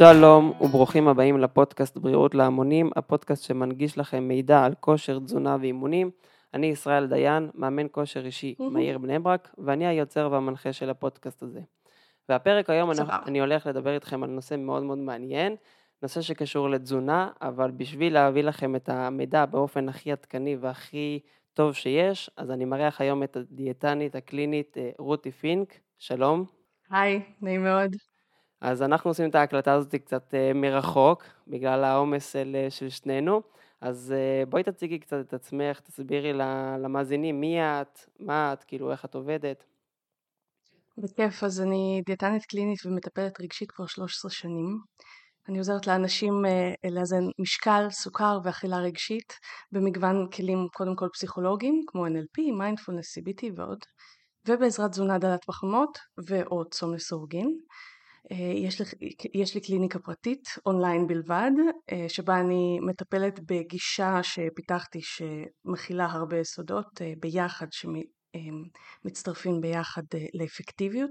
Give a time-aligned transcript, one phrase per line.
[0.00, 6.10] שלום וברוכים הבאים לפודקאסט בריאות להמונים, הפודקאסט שמנגיש לכם מידע על כושר, תזונה ואימונים.
[6.54, 11.60] אני ישראל דיין, מאמן כושר אישי מהעיר בני ברק, ואני היוצר והמנחה של הפודקאסט הזה.
[12.28, 15.56] והפרק היום אני, אני הולך לדבר איתכם על נושא מאוד מאוד מעניין,
[16.02, 21.20] נושא שקשור לתזונה, אבל בשביל להביא לכם את המידע באופן הכי עדכני והכי
[21.54, 26.44] טוב שיש, אז אני מארח היום את הדיאטנית הקלינית אה, רותי פינק, שלום.
[26.90, 28.09] היי, נעים מאוד.
[28.60, 33.42] אז אנחנו עושים את ההקלטה הזאת קצת uh, מרחוק, בגלל העומס של, של שנינו.
[33.80, 36.32] אז uh, בואי תציגי קצת את עצמך, תסבירי
[36.82, 39.64] למאזינים מי את, מה את, כאילו איך את עובדת.
[40.98, 44.78] בכיף, אז אני דיאטנית קלינית ומטפלת רגשית כבר 13 שנים.
[45.48, 46.44] אני עוזרת לאנשים
[46.90, 49.32] לאזן משקל, סוכר ואכילה רגשית
[49.72, 53.78] במגוון כלים קודם כל פסיכולוגיים כמו NLP, מיינדפולנס, CBT ועוד,
[54.48, 57.60] ובעזרת תזונה דלת פחמות ועוד צום לסירוגין.
[58.32, 58.86] אה, יש לי,
[59.34, 61.50] יש לי קליניקה פרטית אונליין בלבד
[61.92, 67.66] אה, שבה אני מטפלת בגישה שפיתחתי שמכילה הרבה יסודות אה, ביחד
[69.04, 70.02] שמצטרפים ביחד
[70.34, 71.10] לאפקטיביות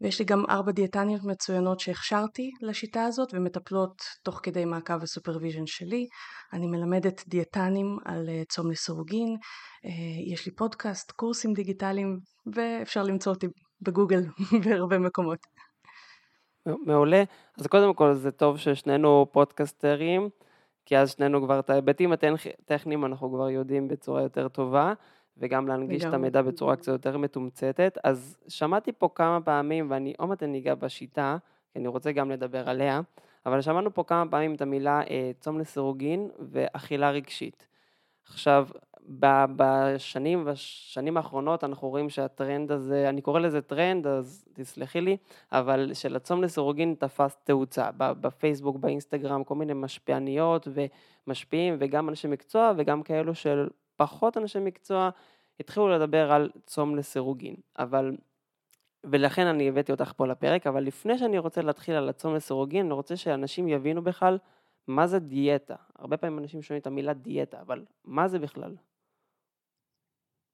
[0.00, 5.66] ויש לי גם ארבע דיאטניות מצוינות שהכשרתי לשיטה הזאת ומטפלות תוך כדי מעקב ו supervision
[5.66, 6.06] שלי.
[6.52, 9.36] אני מלמדת דיאטנים על צום לסירוגין,
[10.32, 12.18] יש לי פודקאסט, קורסים דיגיטליים
[12.54, 13.46] ואפשר למצוא אותי
[13.82, 14.22] בגוגל
[14.64, 15.38] בהרבה מקומות.
[16.66, 17.22] מעולה.
[17.58, 20.28] אז קודם כל זה טוב ששנינו פודקסטרים,
[20.86, 24.92] כי אז שנינו כבר את ההיבטים הטכניים אנחנו כבר יודעים בצורה יותר טובה,
[25.36, 27.98] וגם להנגיש את המידע בצורה קצת יותר מתומצתת.
[28.04, 31.36] אז שמעתי פה כמה פעמים, ואני עוד מעט ניגע בשיטה,
[31.72, 33.00] כי אני רוצה גם לדבר עליה,
[33.46, 37.66] אבל שמענו פה כמה פעמים את המילה אה, צום לסירוגין ואכילה רגשית.
[38.28, 38.68] עכשיו,
[39.18, 45.16] בשנים, בשנים האחרונות אנחנו רואים שהטרנד הזה, אני קורא לזה טרנד, אז תסלחי לי,
[45.52, 50.68] אבל של הצום לסירוגין תפס תאוצה, בפייסבוק, באינסטגרם, כל מיני משפיעניות
[51.26, 55.10] ומשפיעים, וגם אנשי מקצוע וגם כאלו של פחות אנשי מקצוע,
[55.60, 58.16] התחילו לדבר על צום לסירוגין, אבל,
[59.04, 62.94] ולכן אני הבאתי אותך פה לפרק, אבל לפני שאני רוצה להתחיל על הצום לסירוגין, אני
[62.94, 64.38] רוצה שאנשים יבינו בכלל
[64.86, 65.76] מה זה דיאטה.
[65.98, 68.74] הרבה פעמים אנשים שומעים את המילה דיאטה, אבל מה זה בכלל?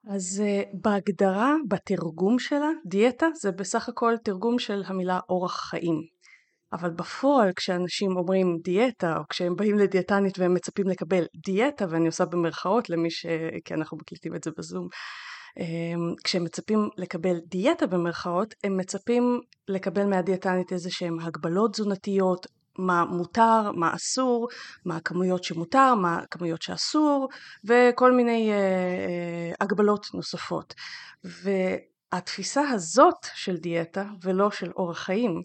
[0.06, 6.02] אז uh, בהגדרה, בתרגום שלה, דיאטה זה בסך הכל תרגום של המילה אורח חיים.
[6.72, 12.24] אבל בפועל כשאנשים אומרים דיאטה, או כשהם באים לדיאטנית והם מצפים לקבל דיאטה, ואני עושה
[12.24, 13.26] במרכאות למי ש...
[13.64, 14.88] כי אנחנו מקליטים את זה בזום,
[15.58, 22.46] um, כשהם מצפים לקבל דיאטה במרכאות, הם מצפים לקבל מהדיאטנית איזה שהם הגבלות תזונתיות
[22.78, 24.48] מה מותר, מה אסור,
[24.84, 27.28] מה הכמויות שמותר, מה הכמויות שאסור,
[27.64, 30.74] וכל מיני אה, אה, הגבלות נוספות.
[31.24, 35.42] והתפיסה הזאת של דיאטה, ולא של אורח חיים,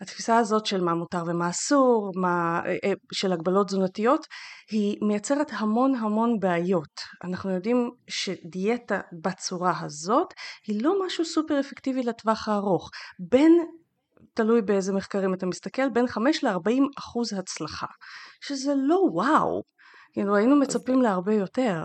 [0.00, 4.26] התפיסה הזאת של מה מותר ומה אסור, מה, אה, אה, של הגבלות תזונתיות,
[4.70, 7.00] היא מייצרת המון המון בעיות.
[7.24, 10.34] אנחנו יודעים שדיאטה בצורה הזאת
[10.66, 12.90] היא לא משהו סופר אפקטיבי לטווח הארוך.
[13.18, 13.66] בין
[14.38, 17.86] תלוי באיזה מחקרים אתה מסתכל, בין 5 ל-40 אחוז הצלחה,
[18.40, 19.62] שזה לא וואו,
[20.12, 21.84] כאילו היינו מצפים להרבה יותר.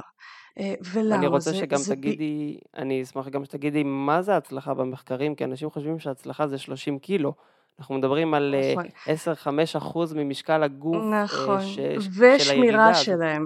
[0.60, 1.16] אה, ולמה?
[1.16, 2.80] אני רוצה זה, שגם זה תגידי, ב...
[2.80, 7.34] אני אשמח גם שתגידי מה זה הצלחה במחקרים, כי אנשים חושבים שהצלחה זה 30 קילו.
[7.80, 9.74] אנחנו מדברים על אה, נכון.
[9.76, 11.62] 10-5 אחוז ממשקל הגוף אה, נכון.
[11.62, 11.80] ש,
[12.20, 13.46] ושמירה של שלהם.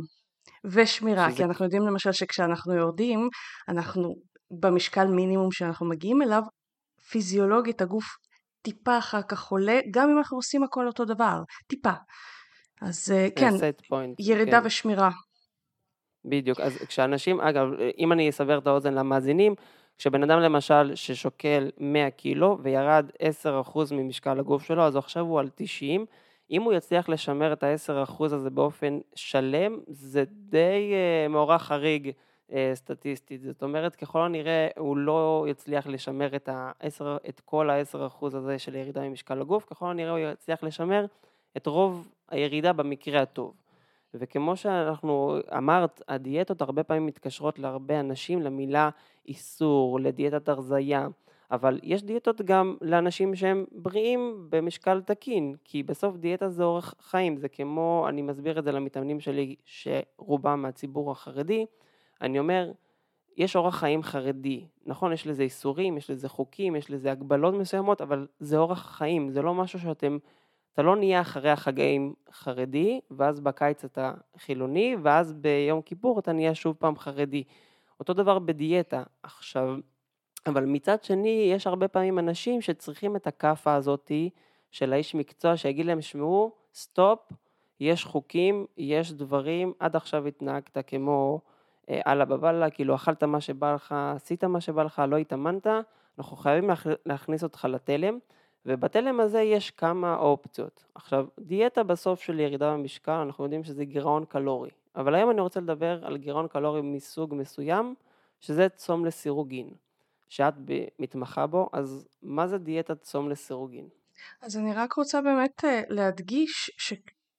[0.66, 1.38] ושמירה, שזה...
[1.38, 3.30] כי אנחנו יודעים למשל שכשאנחנו יורדים,
[3.70, 4.16] אנחנו
[4.60, 6.44] במשקל מינימום שאנחנו מגיעים אליו,
[7.10, 8.06] פיזיולוגית הגוף
[8.62, 11.92] טיפה אחר כך עולה, גם אם אנחנו עושים הכל אותו דבר, טיפה.
[12.82, 13.50] אז אה, כן,
[13.94, 14.66] point, ירידה כן.
[14.66, 15.10] ושמירה.
[16.26, 19.56] בדיוק, אז כשאנשים, אגב, אם אני אסבר את האוזן למאזינים,
[19.98, 23.06] כשבן אדם למשל ששוקל 100 קילו וירד
[23.66, 26.06] 10% ממשקל הגוף שלו, אז עכשיו הוא על 90,
[26.52, 32.12] אם הוא יצליח לשמר את ה-10% הזה באופן שלם, זה די uh, מאורע חריג אה,
[32.74, 33.42] סטטיסטית.
[33.42, 38.76] זאת אומרת, ככל הנראה הוא לא יצליח לשמר את, ה-10, את כל ה-10% הזה של
[38.76, 41.06] ירידה ממשקל הגוף, ככל הנראה הוא יצליח לשמר
[41.58, 43.54] את רוב הירידה במקרה הטוב.
[44.14, 48.90] וכמו שאנחנו אמרת, הדיאטות הרבה פעמים מתקשרות להרבה אנשים למילה
[49.28, 51.08] איסור, לדיאטת הרזייה,
[51.52, 57.38] אבל יש דיאטות גם לאנשים שהם בריאים במשקל תקין, כי בסוף דיאטה זה אורח חיים,
[57.38, 61.66] זה כמו, אני מסביר את זה למתאמנים שלי שרובם מהציבור החרדי,
[62.22, 62.72] אני אומר,
[63.38, 68.02] יש אורח חיים חרדי, נכון, יש לזה איסורים, יש לזה חוקים, יש לזה הגבלות מסוימות,
[68.02, 70.18] אבל זה אורח חיים, זה לא משהו שאתם,
[70.74, 76.56] אתה לא נהיה אחרי החגים חרדי, ואז בקיץ אתה חילוני, ואז ביום כיפור אתה נהיה
[76.56, 77.44] שוב פעם חרדי.
[78.00, 79.04] אותו דבר בדיאטה.
[79.24, 79.76] עכשיו,
[80.46, 84.30] אבל מצד שני, יש הרבה פעמים אנשים שצריכים את הכאפה הזאתי,
[84.72, 87.20] של האיש מקצוע שיגיד להם, שמעו, stop,
[87.80, 91.42] יש חוקים, יש דברים, עד עכשיו התנהגת כמו
[92.08, 95.68] עלא באב אללה, כאילו אכלת מה שבא לך, עשית מה שבא לך, לא התאמנת,
[96.18, 96.70] אנחנו חייבים
[97.06, 98.18] להכניס אותך לתלם,
[98.66, 100.86] ובתלם הזה יש כמה אופציות.
[100.96, 105.60] עכשיו, דיאטה בסוף של ירידה במשקל, אנחנו יודעים שזה גירעון קלורי, אבל היום אני רוצה
[105.60, 107.96] לדבר על גירעון קלורי מסוג מסוים,
[108.40, 109.70] שזה צום לסירוגין,
[110.30, 110.54] שאת
[111.00, 113.88] מתמחה בו, אז מה זה דיאטת צום לסירוגין?
[114.42, 116.72] אז אני רק רוצה באמת אה, להדגיש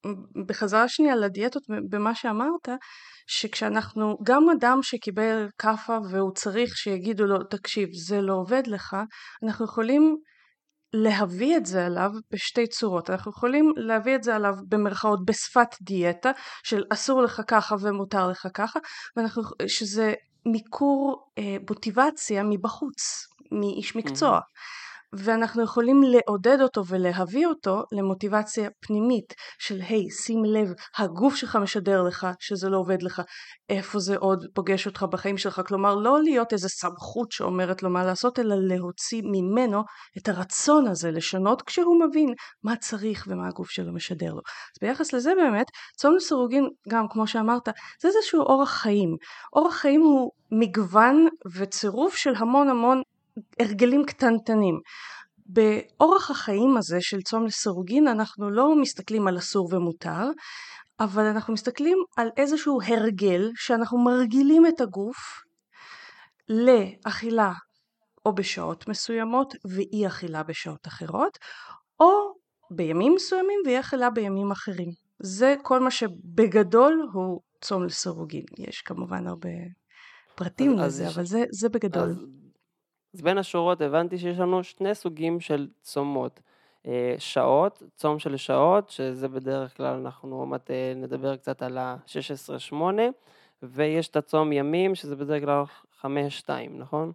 [0.09, 2.69] שבחזרה שנייה לדיאטות במה שאמרת,
[3.27, 8.97] שכשאנחנו, גם אדם שקיבל כאפה והוא צריך שיגידו לו תקשיב זה לא עובד לך,
[9.43, 10.17] אנחנו יכולים
[10.93, 13.11] להביא את זה עליו בשתי צורות.
[13.11, 16.31] אנחנו יכולים להביא את זה עליו במרכאות בשפת דיאטה
[16.65, 18.81] של אסור לך ככה ומותר לך ככה,
[19.17, 20.15] ואנחנו, שזה
[20.47, 24.39] מיקור אה, מוטיבציה מבחוץ, מאיש מקצוע.
[24.39, 24.88] Mm-hmm.
[25.13, 30.69] ואנחנו יכולים לעודד אותו ולהביא אותו למוטיבציה פנימית של היי hey, שים לב
[30.99, 33.23] הגוף שלך משדר לך שזה לא עובד לך.
[33.69, 35.61] איפה זה עוד פוגש אותך בחיים שלך?
[35.67, 39.83] כלומר לא להיות איזה סמכות שאומרת לו מה לעשות אלא להוציא ממנו
[40.19, 44.41] את הרצון הזה לשנות כשהוא מבין מה צריך ומה הגוף שלו משדר לו.
[44.47, 45.67] אז ביחס לזה באמת
[45.97, 47.69] צום לסירוגין גם כמו שאמרת
[48.03, 49.17] זה איזשהו אורח חיים.
[49.57, 53.03] אורח חיים הוא מגוון וצירוף של המון המון
[53.61, 54.81] הרגלים קטנטנים.
[55.47, 60.31] באורח החיים הזה של צום לסירוגין אנחנו לא מסתכלים על אסור ומותר,
[61.01, 65.43] אבל אנחנו מסתכלים על איזשהו הרגל שאנחנו מרגילים את הגוף
[66.49, 67.53] לאכילה
[68.27, 71.39] או בשעות מסוימות ואי אכילה בשעות אחרות,
[72.01, 72.35] או
[72.71, 74.89] בימים מסוימים ואי אכילה בימים אחרים.
[75.23, 78.45] זה כל מה שבגדול הוא צום לסירוגין.
[78.59, 79.49] יש כמובן הרבה
[80.35, 82.09] פרטים אז, לזה, אז אבל זה, זה בגדול.
[82.09, 82.17] אז
[83.19, 86.41] אז בין השורות הבנתי שיש לנו שני סוגים של צומות.
[86.87, 91.79] אה, שעות, צום של שעות, שזה בדרך כלל אנחנו עוד מעט אה, נדבר קצת על
[91.79, 92.75] ה-16-8,
[93.63, 95.63] ויש את הצום ימים, שזה בדרך כלל
[96.03, 97.13] 5-2, נכון?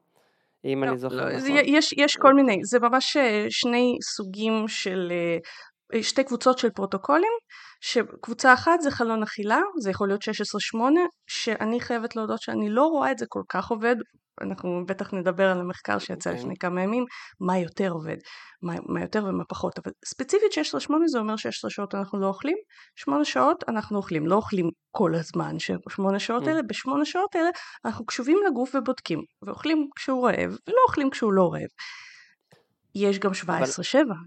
[0.66, 1.50] אם לא, אני זוכר לא, נכון.
[1.66, 5.12] יש, יש כל מיני, זה ממש אה, שני סוגים של,
[6.02, 7.32] שתי קבוצות של פרוטוקולים,
[7.82, 10.26] שקבוצה אחת זה חלון אכילה, זה יכול להיות 16-8,
[11.28, 13.96] שאני חייבת להודות שאני לא רואה את זה כל כך עובד,
[14.42, 16.34] אנחנו בטח נדבר על המחקר שיצא okay.
[16.34, 16.44] אוקיי.
[16.44, 17.06] לפני כמה ימים,
[17.40, 18.18] מה יותר עובד,
[18.62, 22.58] מה, מה יותר ומה פחות, אבל ספציפית 16-8 זה אומר 16 שעות אנחנו לא אוכלים,
[22.96, 25.56] 8 שעות אנחנו אוכלים, לא אוכלים כל הזמן,
[25.90, 26.50] 8 שעות okay.
[26.50, 27.50] האלה, ב-8 שעות האלה
[27.86, 31.70] אנחנו קשובים לגוף ובודקים, ואוכלים כשהוא רעב, ולא אוכלים כשהוא לא רעב.
[32.96, 33.64] יש גם 17-7, אבל...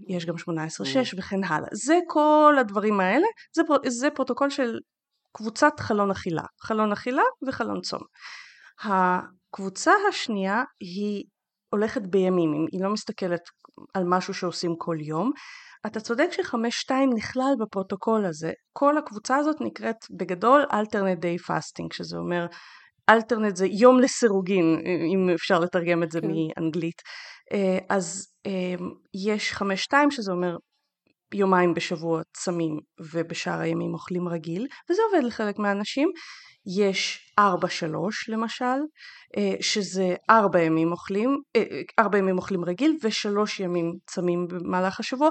[0.07, 1.19] יש גם 18-6 mm.
[1.19, 1.69] וכן הלאה.
[1.73, 4.79] זה כל הדברים האלה, זה, זה פרוטוקול של
[5.37, 8.01] קבוצת חלון אכילה, חלון אכילה וחלון צום.
[8.83, 11.23] הקבוצה השנייה היא
[11.69, 13.41] הולכת בימים, היא לא מסתכלת
[13.93, 15.31] על משהו שעושים כל יום.
[15.85, 18.51] אתה צודק שחמש-שתיים נכלל בפרוטוקול הזה.
[18.73, 22.45] כל הקבוצה הזאת נקראת בגדול alternate day fasting, שזה אומר
[23.11, 24.81] alternate זה יום לסירוגין,
[25.13, 26.27] אם אפשר לתרגם את זה כן.
[26.27, 27.01] מאנגלית.
[27.53, 30.57] אה, אז אה, יש חמש-שתיים שזה אומר
[31.33, 32.79] יומיים בשבוע צמים
[33.13, 36.09] ובשאר הימים אוכלים רגיל, וזה עובד לחלק מהאנשים.
[36.79, 38.79] יש ארבע שלוש למשל,
[39.37, 41.37] אה, שזה ארבע ימים אוכלים,
[41.99, 45.29] ארבע ימים אוכלים רגיל ושלוש ימים צמים במהלך השבוע,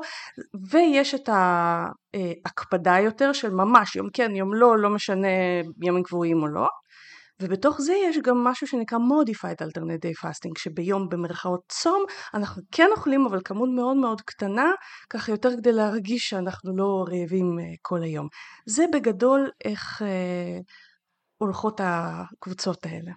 [0.70, 5.28] ויש את ההקפדה יותר של ממש יום כן יום לא, לא משנה
[5.82, 6.66] ימים קבועים או לא,
[7.42, 12.88] ובתוך זה יש גם משהו שנקרא modified alternate day fasting שביום במרכאות צום אנחנו כן
[12.96, 14.72] אוכלים אבל כמות מאוד מאוד קטנה
[15.10, 18.28] ככה יותר כדי להרגיש שאנחנו לא רעבים אה, כל היום.
[18.66, 20.58] זה בגדול איך אה,
[21.38, 23.12] הולכות הקבוצות האלה.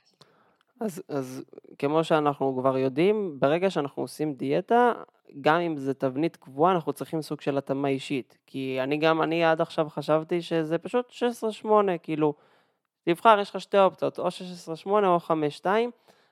[0.81, 1.43] אז, אז
[1.79, 4.93] כמו שאנחנו כבר יודעים, ברגע שאנחנו עושים דיאטה,
[5.41, 8.37] גם אם זה תבנית קבועה, אנחנו צריכים סוג של התאמה אישית.
[8.47, 11.11] כי אני גם, אני עד עכשיו חשבתי שזה פשוט
[11.63, 11.67] 16-8,
[12.03, 12.33] כאילו,
[13.03, 14.29] תבחר, יש לך שתי אופציות, או 16-8
[14.85, 15.17] או
[15.61, 15.65] 5-2,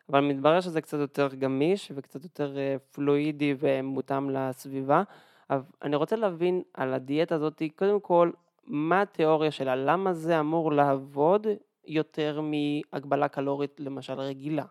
[0.09, 5.03] אבל מתברר שזה קצת יותר גמיש וקצת יותר אה, פלואידי ומותאם לסביבה.
[5.49, 8.31] אבל אני רוצה להבין על הדיאטה הזאת, קודם כל,
[8.63, 9.75] מה התיאוריה שלה?
[9.75, 11.47] למה זה אמור לעבוד
[11.85, 14.65] יותר מהגבלה קלורית למשל רגילה?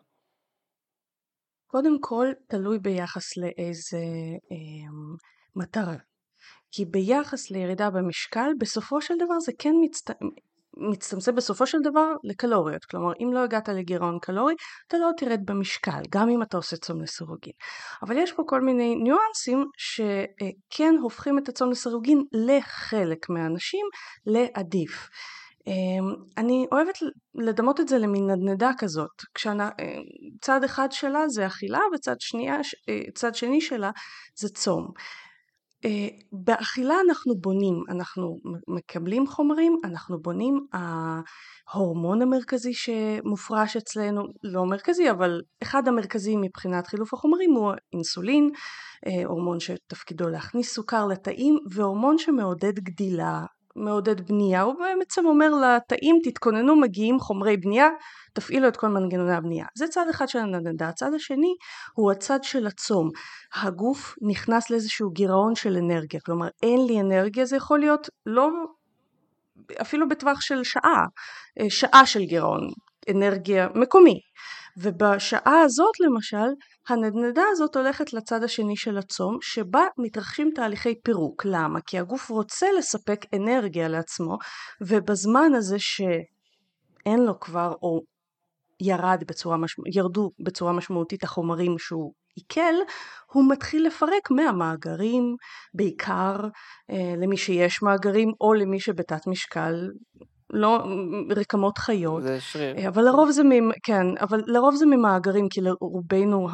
[1.67, 4.05] קודם כל, תלוי ביחס לאיזה
[4.53, 4.89] אה,
[5.57, 5.97] מטרה.
[6.71, 10.11] כי ביחס לירידה במשקל, בסופו של דבר זה כן מצט...
[10.77, 12.85] מצטמצם בסופו של דבר לקלוריות.
[12.85, 14.55] כלומר, אם לא הגעת לגירעון קלורי,
[14.89, 17.53] אתה לא תרד במשקל, גם אם אתה עושה צום לסירוגין.
[18.03, 23.87] אבל יש פה כל מיני ניואנסים שכן הופכים את הצום לסירוגין לחלק מהאנשים
[24.27, 25.09] לעדיף.
[25.67, 26.99] אמ, אני אוהבת
[27.35, 32.57] לדמות את זה למין נדנדה כזאת, כשצד אחד שלה זה אכילה וצד שנייה,
[32.89, 33.91] אה, שני שלה
[34.35, 34.89] זה צום.
[35.85, 40.67] אה, באכילה אנחנו בונים, אנחנו מקבלים חומרים, אנחנו בונים,
[41.69, 48.51] ההורמון המרכזי שמופרש אצלנו, לא מרכזי אבל אחד המרכזיים מבחינת חילוף החומרים הוא האינסולין,
[49.07, 53.45] אה, הורמון שתפקידו להכניס סוכר לתאים והורמון שמעודד גדילה,
[53.77, 57.89] מעודד בנייה, הוא בעצם אומר לתאים תתכוננו מגיעים חומרי בנייה,
[58.35, 59.67] תפעילו את כל מנגנוני הבנייה.
[59.77, 60.89] זה צד אחד של הנדנדה.
[60.89, 61.55] הצד השני
[61.95, 63.11] הוא הצד של הצום.
[63.55, 68.49] הגוף נכנס לאיזשהו גירעון של אנרגיה, כלומר אין לי אנרגיה, זה יכול להיות לא
[69.81, 71.05] אפילו בטווח של שעה,
[71.61, 72.71] אה, שעה של גירעון,
[73.11, 74.21] אנרגיה מקומי.
[74.77, 76.49] ובשעה הזאת למשל,
[76.89, 81.45] הנדנדה הזאת הולכת לצד השני של הצום, שבה מתרחשים תהליכי פירוק.
[81.45, 81.81] למה?
[81.81, 84.39] כי הגוף רוצה לספק אנרגיה לעצמו,
[84.81, 88.01] ובזמן הזה שאין לו כבר, או
[88.81, 92.75] ירד בצורה משמע, ירדו בצורה משמעותית החומרים שהוא עיכל,
[93.33, 95.37] הוא מתחיל לפרק מהמאגרים,
[95.75, 96.37] בעיקר
[96.91, 99.91] אה, למי שיש מאגרים, או למי שבתת משקל
[100.51, 100.85] לא
[101.37, 102.23] רקמות חיות.
[102.23, 102.77] זה שריר.
[102.77, 103.71] אה, אבל לרוב זה, ממ...
[103.83, 106.49] כן, אבל לרוב זה ממאגרים, כי לרובנו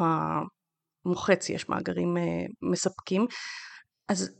[1.07, 2.23] המוחץ יש מאגרים אה,
[2.71, 3.27] מספקים.
[4.09, 4.31] אז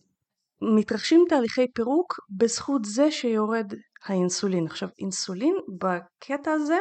[0.77, 3.67] מתרחשים תהליכי פירוק בזכות זה שיורד
[4.07, 4.67] האינסולין.
[4.67, 6.79] עכשיו, אינסולין בקטע הזה,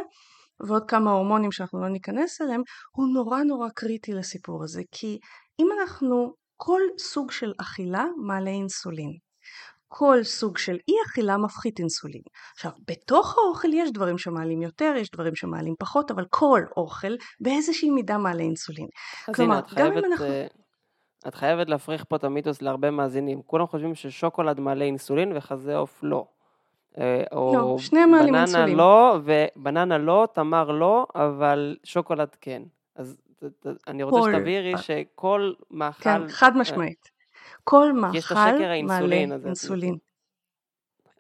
[0.68, 2.62] ועוד כמה הורמונים שאנחנו לא ניכנס אליהם,
[2.92, 5.20] הוא נורא נורא קריטי לסיפור הזה, כי
[5.60, 9.31] אם אנחנו, כל סוג של אכילה מעלה אינסולין.
[9.94, 12.22] כל סוג של אי אכילה מפחית אינסולין.
[12.54, 17.90] עכשיו, בתוך האוכל יש דברים שמעלים יותר, יש דברים שמעלים פחות, אבל כל אוכל באיזושהי
[17.90, 18.88] מידה מעלה אינסולין.
[19.36, 20.26] כלומר, הנה, את חייבת, אנחנו...
[20.26, 20.48] אה,
[21.28, 23.42] את חייבת להפריך פה את המיתוס להרבה מאזינים.
[23.46, 26.26] כולם חושבים ששוקולד מעלה אינסולין וחזה עוף לא.
[26.98, 28.78] אה, או לא, שניהם מעלים אינסולין.
[28.78, 32.62] לא, ובננה לא, תמר לא, אבל שוקולד כן.
[32.96, 33.18] אז
[33.88, 36.04] אני רוצה שתבהירי שכל מאכל...
[36.04, 37.11] כן, חד משמעית.
[37.64, 38.36] כל מאכל
[38.84, 39.98] מעלה אינסולין.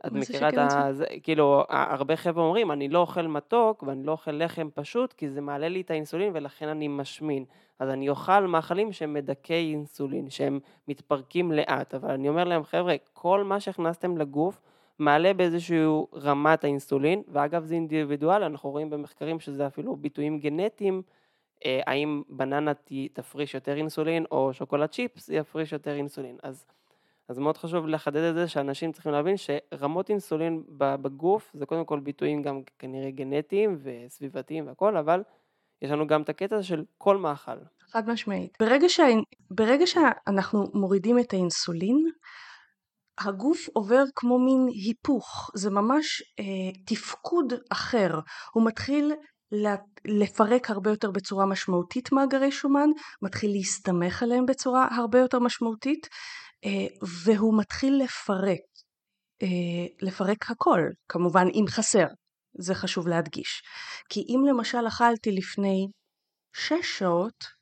[0.05, 0.93] את מכירה את ה...
[0.93, 5.29] זה, כאילו, הרבה חבר'ה אומרים, אני לא אוכל מתוק ואני לא אוכל לחם פשוט, כי
[5.29, 7.45] זה מעלה לי את האינסולין ולכן אני משמין.
[7.79, 11.95] אז אני אוכל מאכלים שהם מדכאי אינסולין, שהם מתפרקים לאט.
[11.95, 14.61] אבל אני אומר להם, חבר'ה, כל מה שהכנסתם לגוף
[14.99, 15.79] מעלה באיזושהי
[16.15, 21.01] רמת האינסולין, ואגב זה אינדיבידואל, אנחנו רואים במחקרים שזה אפילו ביטויים גנטיים,
[21.85, 22.71] האם בננה
[23.13, 26.37] תפריש יותר אינסולין או שוקולד צ'יפס יפריש יותר אינסולין.
[26.43, 26.65] אז,
[27.29, 31.99] אז מאוד חשוב לחדד את זה שאנשים צריכים להבין שרמות אינסולין בגוף זה קודם כל
[31.99, 35.23] ביטויים גם כנראה גנטיים וסביבתיים והכל, אבל
[35.81, 37.57] יש לנו גם את הקטע של כל מאכל.
[37.91, 38.57] חד משמעית.
[38.59, 39.03] ברגע, שה...
[39.51, 42.09] ברגע שאנחנו מורידים את האינסולין,
[43.19, 46.45] הגוף עובר כמו מין היפוך, זה ממש אה,
[46.85, 48.19] תפקוד אחר,
[48.53, 49.13] הוא מתחיל
[50.05, 52.89] לפרק הרבה יותר בצורה משמעותית מאגרי שומן,
[53.21, 56.07] מתחיל להסתמך עליהם בצורה הרבה יותר משמעותית,
[56.65, 58.59] אה, והוא מתחיל לפרק,
[59.43, 59.47] אה,
[60.01, 62.05] לפרק הכל, כמובן אם חסר,
[62.59, 63.61] זה חשוב להדגיש.
[64.09, 65.87] כי אם למשל אכלתי לפני
[66.55, 67.60] שש שעות,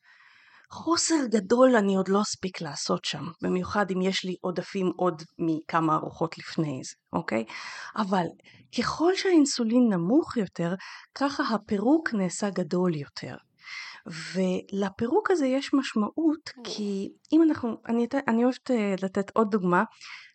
[0.72, 5.96] חוסר גדול אני עוד לא אספיק לעשות שם, במיוחד אם יש לי עודפים עוד מכמה
[5.96, 7.46] ארוחות לפני זה, אוקיי?
[7.96, 8.26] אבל
[8.78, 10.74] ככל שהאינסולין נמוך יותר,
[11.16, 13.36] ככה הפירוק נעשה גדול יותר.
[14.06, 19.84] ולפירוק הזה יש משמעות כי אם אנחנו, אני, אני אוהבת אה, לתת עוד דוגמה,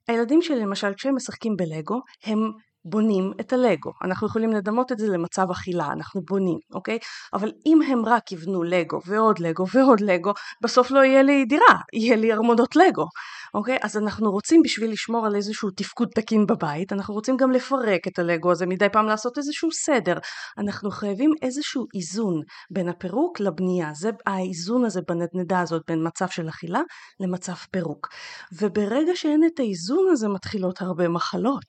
[0.09, 2.39] הילדים שלי למשל כשהם משחקים בלגו הם
[2.85, 3.93] בונים את הלגו.
[4.05, 6.99] אנחנו יכולים לדמות את זה למצב אכילה, אנחנו בונים, אוקיי?
[7.33, 11.81] אבל אם הם רק יבנו לגו ועוד לגו ועוד לגו, בסוף לא יהיה לי דירה,
[11.93, 13.07] יהיה לי ארמונות לגו,
[13.55, 13.79] אוקיי?
[13.83, 18.19] אז אנחנו רוצים בשביל לשמור על איזשהו תפקוד תקין בבית, אנחנו רוצים גם לפרק את
[18.19, 20.19] הלגו הזה מדי פעם לעשות איזשהו סדר.
[20.59, 23.91] אנחנו חייבים איזשהו איזון בין הפירוק לבנייה.
[23.95, 26.81] זה האיזון הזה בנדנדה הזאת בין מצב של אכילה
[27.21, 28.09] למצב פירוק.
[28.53, 31.65] וברגע שאין את האיזון הזה מתחילות הרבה מחלות.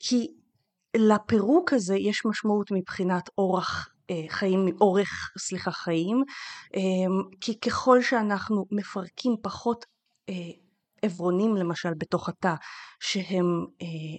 [0.00, 0.26] כי
[0.96, 6.22] לפירוק הזה יש משמעות מבחינת אורח אה, חיים, אורך, סליחה, חיים,
[6.74, 6.80] אה,
[7.40, 9.84] כי ככל שאנחנו מפרקים פחות
[10.28, 10.34] אה,
[11.02, 12.54] עברונים למשל בתוך התא
[13.00, 13.64] שהם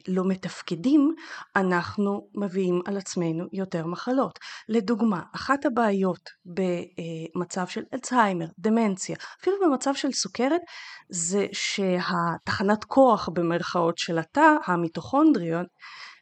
[0.07, 1.15] לא מתפקדים,
[1.55, 4.39] אנחנו מביאים על עצמנו יותר מחלות.
[4.69, 10.61] לדוגמה, אחת הבעיות במצב של אלצהיימר, דמנציה, אפילו במצב של סוכרת,
[11.09, 16.14] זה שהתחנת כוח במרכאות של התא, המיטוכונדריות, אה,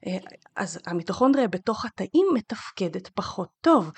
[0.55, 3.91] אז המיטוכונדריה בתוך התאים מתפקדת פחות טוב.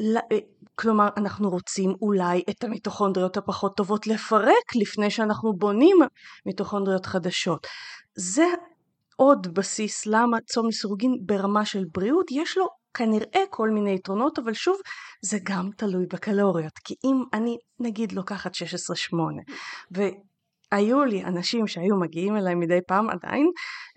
[0.00, 0.38] אה,
[0.74, 5.96] כלומר, אנחנו רוצים אולי את המיטוכונדריות הפחות טובות לפרק לפני שאנחנו בונים
[6.46, 7.66] מיטוכונדריות חדשות.
[8.14, 8.44] זה
[9.16, 14.54] עוד בסיס למה צום לסירוגין ברמה של בריאות יש לו כנראה כל מיני יתרונות, אבל
[14.54, 14.76] שוב,
[15.22, 16.78] זה גם תלוי בקלוריות.
[16.84, 18.56] כי אם אני נגיד לוקחת 16-8
[20.72, 23.50] היו לי אנשים שהיו מגיעים אליי מדי פעם עדיין,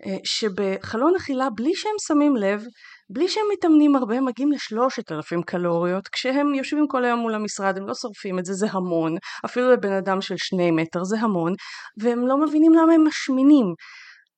[0.06, 2.64] אה, שבחלון אכילה בלי שהם שמים לב,
[3.10, 7.78] בלי שהם מתאמנים הרבה, הם מגיעים לשלושת אלפים קלוריות, כשהם יושבים כל היום מול המשרד,
[7.78, 11.52] הם לא שורפים את זה, זה המון, אפילו לבן אדם של שני מטר זה המון,
[12.00, 13.66] והם לא מבינים למה הם משמינים.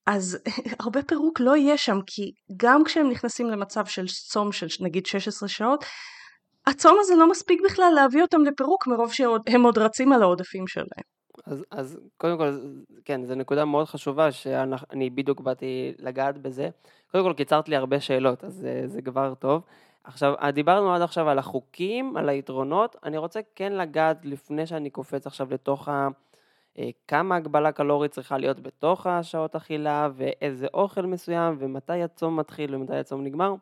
[0.07, 0.39] אז
[0.81, 2.23] הרבה פירוק לא יהיה שם, כי
[2.57, 5.85] גם כשהם נכנסים למצב של צום של נגיד 16 שעות,
[6.67, 11.16] הצום הזה לא מספיק בכלל להביא אותם לפירוק מרוב שהם עוד רצים על העודפים שלהם.
[11.47, 12.59] אז, אז קודם כל,
[13.05, 16.69] כן, זו נקודה מאוד חשובה שאני בדיוק באתי לגעת בזה.
[17.13, 19.63] קודם כל קיצרת לי הרבה שאלות, אז זה, זה כבר טוב.
[20.05, 25.27] עכשיו, דיברנו עד עכשיו על החוקים, על היתרונות, אני רוצה כן לגעת לפני שאני קופץ
[25.27, 26.09] עכשיו לתוך ה...
[26.79, 32.75] אה, כמה הגבלה קלורית צריכה להיות בתוך השעות אכילה, ואיזה אוכל מסוים, ומתי הצום מתחיל
[32.75, 33.55] ומתי הצום נגמר,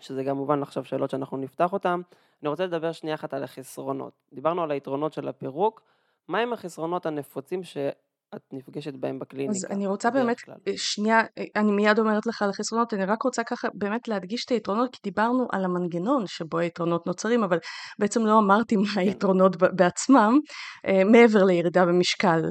[0.00, 2.00] שזה גם מובן עכשיו שאלות שאנחנו נפתח אותן.
[2.42, 4.12] אני רוצה לדבר שנייה אחת על החסרונות.
[4.32, 5.82] דיברנו על היתרונות של הפירוק,
[6.28, 9.52] מהם החסרונות הנפוצים שאת נפגשת בהם בקליניקה?
[9.52, 10.54] אז אני רוצה באמת, כלל.
[10.68, 14.44] אה, שנייה, אה, אני מיד אומרת לך על החסרונות, אני רק רוצה ככה באמת להדגיש
[14.44, 17.58] את היתרונות, כי דיברנו על המנגנון שבו היתרונות נוצרים, אבל
[17.98, 19.00] בעצם לא אמרתי מה כן.
[19.00, 20.38] היתרונות בעצמם,
[20.86, 22.42] אה, מעבר לירידה במשקל.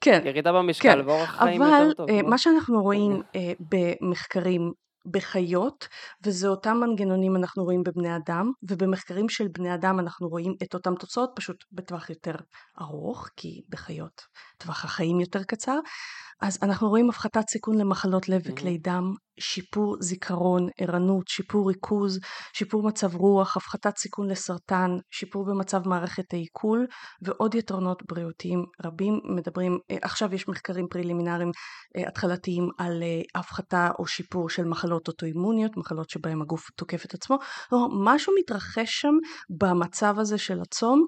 [0.00, 0.22] כן.
[0.24, 1.08] ירידה במשקל כן.
[1.08, 2.10] ואורח חיים יותר טוב.
[2.10, 3.22] אבל מה שאנחנו רואים
[3.60, 4.72] במחקרים
[5.06, 5.88] בחיות,
[6.26, 10.94] וזה אותם מנגנונים אנחנו רואים בבני אדם, ובמחקרים של בני אדם אנחנו רואים את אותם
[10.94, 12.34] תוצאות פשוט בטווח יותר
[12.80, 14.22] ארוך, כי בחיות
[14.58, 15.78] טווח החיים יותר קצר,
[16.42, 22.20] אז אנחנו רואים הפחתת סיכון למחלות לב וכלי דם, שיפור זיכרון, ערנות, שיפור ריכוז,
[22.52, 26.86] שיפור מצב רוח, הפחתת סיכון לסרטן, שיפור במצב מערכת העיכול
[27.22, 29.20] ועוד יתרונות בריאותיים רבים.
[29.24, 31.50] מדברים, אה, עכשיו יש מחקרים פרילימינריים
[31.96, 37.14] אה, התחלתיים על אה, הפחתה או שיפור של מחלות אוטואימוניות, מחלות שבהן הגוף תוקף את
[37.14, 37.38] עצמו.
[38.04, 39.14] משהו מתרחש שם
[39.50, 41.04] במצב הזה של הצום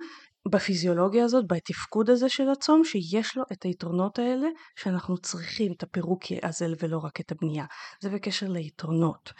[0.48, 6.30] בפיזיולוגיה הזאת, בתפקוד הזה של הצום, שיש לו את היתרונות האלה שאנחנו צריכים את הפירוק
[6.30, 7.64] יאזל ולא רק את הבנייה.
[8.00, 9.32] זה בקשר ליתרונות.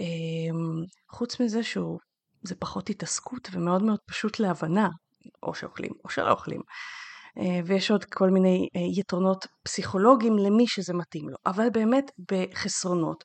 [0.00, 1.98] אמ, חוץ מזה שהוא,
[2.42, 4.88] זה פחות התעסקות ומאוד מאוד פשוט להבנה,
[5.42, 6.60] או שאוכלים או שלא אוכלים.
[7.38, 13.24] אה, ויש עוד כל מיני אה, יתרונות פסיכולוגיים למי שזה מתאים לו, אבל באמת בחסרונות.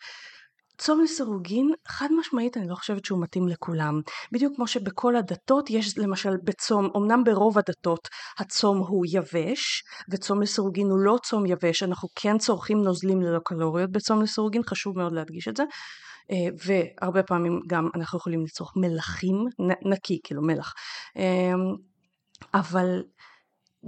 [0.80, 4.02] צום לסירוגין, חד משמעית אני לא חושבת שהוא מתאים לכולם.
[4.32, 8.08] בדיוק כמו שבכל הדתות יש למשל בצום, אמנם ברוב הדתות
[8.40, 13.92] הצום הוא יבש, וצום לסירוגין הוא לא צום יבש, אנחנו כן צורכים נוזלים ללא קלוריות
[13.92, 15.64] בצום לסירוגין, חשוב מאוד להדגיש את זה.
[16.32, 19.36] אה, והרבה פעמים גם אנחנו יכולים לצרוך מלחים,
[19.86, 20.74] נקי, כאילו מלח.
[21.16, 21.22] אמ,
[22.54, 23.04] אבל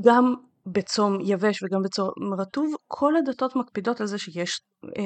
[0.05, 0.33] גם
[0.65, 5.01] בצום יבש וגם בצום רטוב, כל הדתות מקפידות על זה שיש אה,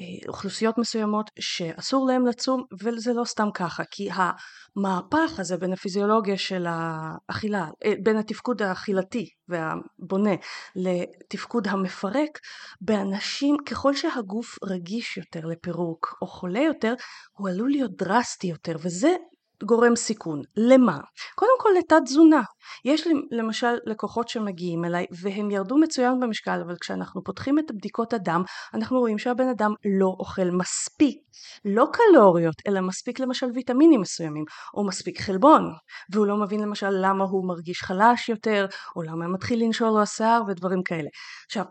[0.00, 6.36] אה, אוכלוסיות מסוימות שאסור להם לצום וזה לא סתם ככה כי המהפך הזה בין הפיזיולוגיה
[6.36, 10.34] של האכילה, אה, בין התפקוד האכילתי והבונה
[10.76, 12.38] לתפקוד המפרק
[12.80, 16.94] באנשים ככל שהגוף רגיש יותר לפירוק או חולה יותר
[17.32, 19.16] הוא עלול להיות דרסטי יותר וזה
[19.64, 20.42] גורם סיכון.
[20.56, 20.98] למה?
[21.34, 22.42] קודם כל לתת תזונה.
[22.84, 28.12] יש לי למשל לקוחות שמגיעים אליי והם ירדו מצוין במשקל אבל כשאנחנו פותחים את בדיקות
[28.12, 28.42] הדם
[28.74, 31.18] אנחנו רואים שהבן אדם לא אוכל מספיק,
[31.64, 34.44] לא קלוריות אלא מספיק למשל ויטמינים מסוימים
[34.74, 35.72] או מספיק חלבון
[36.12, 38.66] והוא לא מבין למשל למה הוא מרגיש חלש יותר
[38.96, 41.08] או למה מתחיל לנשול לו השיער ודברים כאלה.
[41.46, 41.64] עכשיו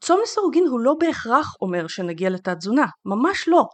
[0.00, 3.64] צום לסירוגין הוא לא בהכרח אומר שנגיע לתת תזונה, ממש לא,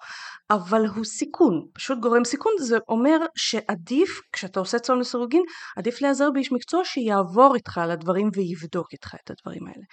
[0.50, 5.42] אבל הוא סיכון, פשוט גורם סיכון, זה אומר שעדיף, כשאתה עושה צום לסירוגין,
[5.76, 9.84] עדיף להיעזר באיש מקצוע שיעבור איתך על הדברים ויבדוק איתך את הדברים האלה.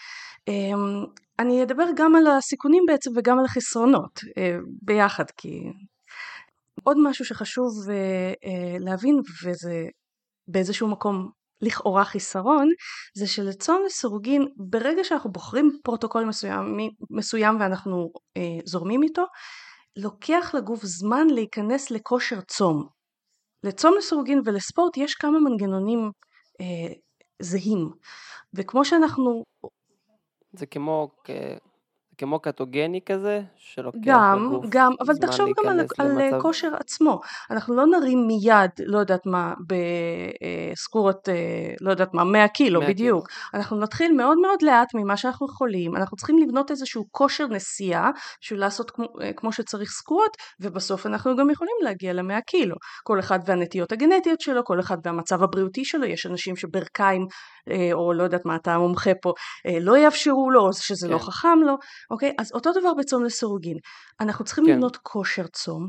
[0.47, 1.05] אמ,
[1.39, 5.63] אני אדבר גם על הסיכונים בעצם וגם על החסרונות אה, ביחד, כי
[6.83, 7.95] עוד משהו שחשוב אה,
[8.45, 9.85] אה, להבין, וזה
[10.47, 11.29] באיזשהו מקום
[11.61, 12.67] לכאורה חיסרון,
[13.17, 16.77] זה שלצום לסירוגין, ברגע שאנחנו בוחרים פרוטוקול מסוים,
[17.09, 19.23] מסוים ואנחנו אה, זורמים איתו,
[19.95, 22.87] לוקח לגוף זמן להיכנס לכושר צום.
[23.63, 26.11] לצום לסירוגין ולספורט יש כמה מנגנונים
[26.61, 26.93] אה,
[27.41, 27.89] זהים,
[28.53, 29.43] וכמו שאנחנו...
[30.53, 31.11] זה כמו
[32.19, 37.21] כמו קטוגני כזה, שלוקח גם, לגוף גם, אבל תחשוב גם על, על כושר עצמו.
[37.51, 42.89] אנחנו לא נרים מיד, לא יודעת מה, בסקורת, אה, לא יודעת מה, 100 קילו 100
[42.89, 43.27] בדיוק.
[43.27, 43.51] קילו.
[43.53, 48.59] אנחנו נתחיל מאוד מאוד לאט ממה שאנחנו יכולים, אנחנו צריכים לבנות איזשהו כושר נסיעה, בשביל
[48.59, 52.75] לעשות כמו, אה, כמו שצריך סקורות, ובסוף אנחנו גם יכולים להגיע ל-100 קילו.
[53.03, 57.27] כל אחד והנטיות הגנטיות שלו, כל אחד והמצב הבריאותי שלו, יש אנשים שברכיים אה,
[57.93, 59.33] או לא יודעת מה, אתה המומחה פה,
[59.67, 61.19] אה, לא יאפשרו לו, או שזה לא כן.
[61.19, 61.75] לא חכם לו,
[62.11, 62.33] אוקיי?
[62.39, 63.77] אז אותו דבר בצום לסירוגין.
[64.21, 64.71] אנחנו צריכים כן.
[64.71, 65.87] לבנות כושר צום,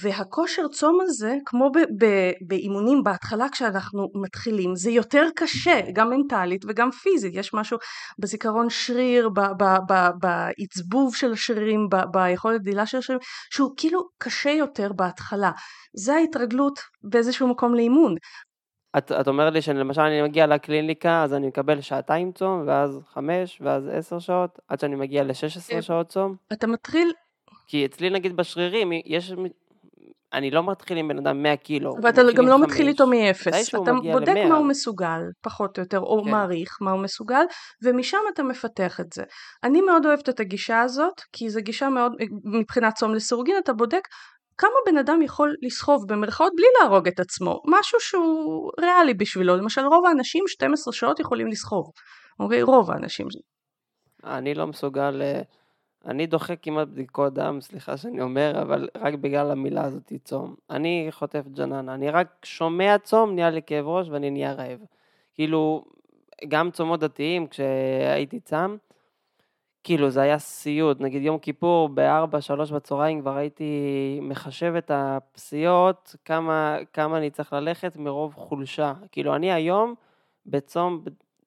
[0.00, 6.64] והכושר צום הזה, כמו ב- ב- באימונים בהתחלה כשאנחנו מתחילים, זה יותר קשה, גם מנטלית
[6.68, 7.34] וגם פיזית.
[7.34, 7.78] יש משהו
[8.18, 13.20] בזיכרון שריר, ב- ב- ב- בעצבוב של השרירים, ב- ביכולת גדילה של השרירים,
[13.52, 15.50] שהוא כאילו קשה יותר בהתחלה.
[15.96, 18.14] זה ההתרגלות באיזשהו מקום לאימון.
[18.98, 23.58] את, את אומרת לי שלמשל אני מגיע לקליניקה, אז אני מקבל שעתיים צום, ואז חמש,
[23.60, 25.82] ואז עשר שעות, עד שאני מגיע ל-16 כן.
[25.82, 26.34] שעות צום.
[26.52, 27.12] אתה מתחיל,
[27.66, 29.32] כי אצלי נגיד בשרירים, יש...
[30.32, 31.96] אני לא מתחיל עם בן אדם 100 קילו.
[32.02, 32.66] אבל אתה מתחיל גם לא חמש.
[32.66, 33.74] מתחיל איתו מאפס.
[33.74, 34.48] אתה בודק ל-100.
[34.48, 36.30] מה הוא מסוגל, פחות או יותר, או כן.
[36.30, 37.44] מעריך מה הוא מסוגל,
[37.82, 39.22] ומשם אתה מפתח את זה.
[39.64, 42.12] אני מאוד אוהבת את הגישה הזאת, כי זו גישה מאוד,
[42.44, 44.08] מבחינת צום לסירוגין, אתה בודק
[44.58, 49.56] כמה בן אדם יכול לסחוב במרכאות בלי להרוג את עצמו, משהו שהוא ריאלי בשבילו.
[49.56, 51.90] למשל רוב האנשים 12 שעות יכולים לסחוב,
[52.40, 52.62] אוקיי?
[52.62, 53.26] רוב האנשים.
[54.24, 55.22] אני לא מסוגל...
[55.22, 55.42] אה,
[56.06, 60.54] אני דוחה כמעט בדיקות דם, סליחה שאני אומר, אבל רק בגלל המילה הזאת צום.
[60.70, 64.78] אני חוטף ג'ננה, אני רק שומע צום, נהיה לי כאב ראש ואני נהיה רעב.
[65.34, 65.84] כאילו,
[66.48, 68.76] גם צומות דתיים, כשהייתי צם,
[69.84, 73.64] כאילו זה היה סיוט, נגיד יום כיפור ב-4, 3 בצהריים כבר הייתי
[74.22, 78.92] מחשב את הפסיעות, כמה, כמה אני צריך ללכת מרוב חולשה.
[79.12, 79.94] כאילו אני היום
[80.46, 81.04] בצום,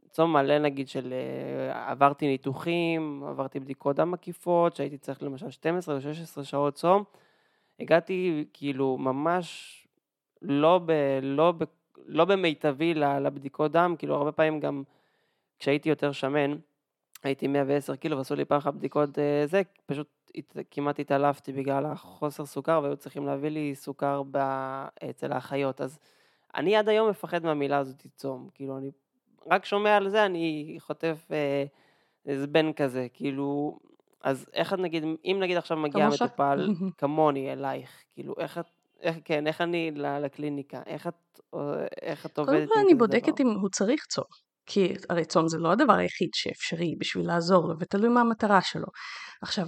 [0.10, 5.95] צום מלא נגיד של אה, עברתי ניתוחים, עברתי בדיקות דם מקיפות, שהייתי צריך למשל 12
[5.95, 7.04] או 16 שעות צום,
[7.80, 9.78] הגעתי כאילו ממש
[10.41, 11.63] לא, ב, לא, ב,
[12.06, 14.84] לא במיטבי לבדיקות דם, כאילו הרבה פעמים גם
[15.60, 16.56] כשהייתי יותר שמן,
[17.23, 20.08] הייתי 110 קילו ועשו לי פעם אחת בדיקות אה, זה, פשוט
[20.71, 24.38] כמעט התעלפתי בגלל החוסר סוכר והיו צריכים להביא לי סוכר ב...
[25.10, 25.99] אצל האחיות, אז
[26.56, 28.91] אני עד היום מפחד מהמילה הזאת צום, כאילו אני
[29.51, 31.65] רק שומע על זה אני חוטף אה,
[32.36, 33.80] זבן כזה, כאילו,
[34.23, 36.10] אז איך את נגיד, אם נגיד עכשיו מגיע?
[36.10, 38.65] מטופל כמוני אלייך, כאילו איך את,
[39.01, 41.39] איך, כן, איך אני לקליניקה, איך את,
[42.01, 43.06] איך את עובדת קודם עם כל כזה אני דבר?
[43.06, 44.46] בודקת אם הוא צריך צום.
[44.67, 48.88] כי הרי צום זה לא הדבר היחיד שאפשרי בשביל לעזור לו, ותלוי מה המטרה שלו.
[49.41, 49.65] עכשיו,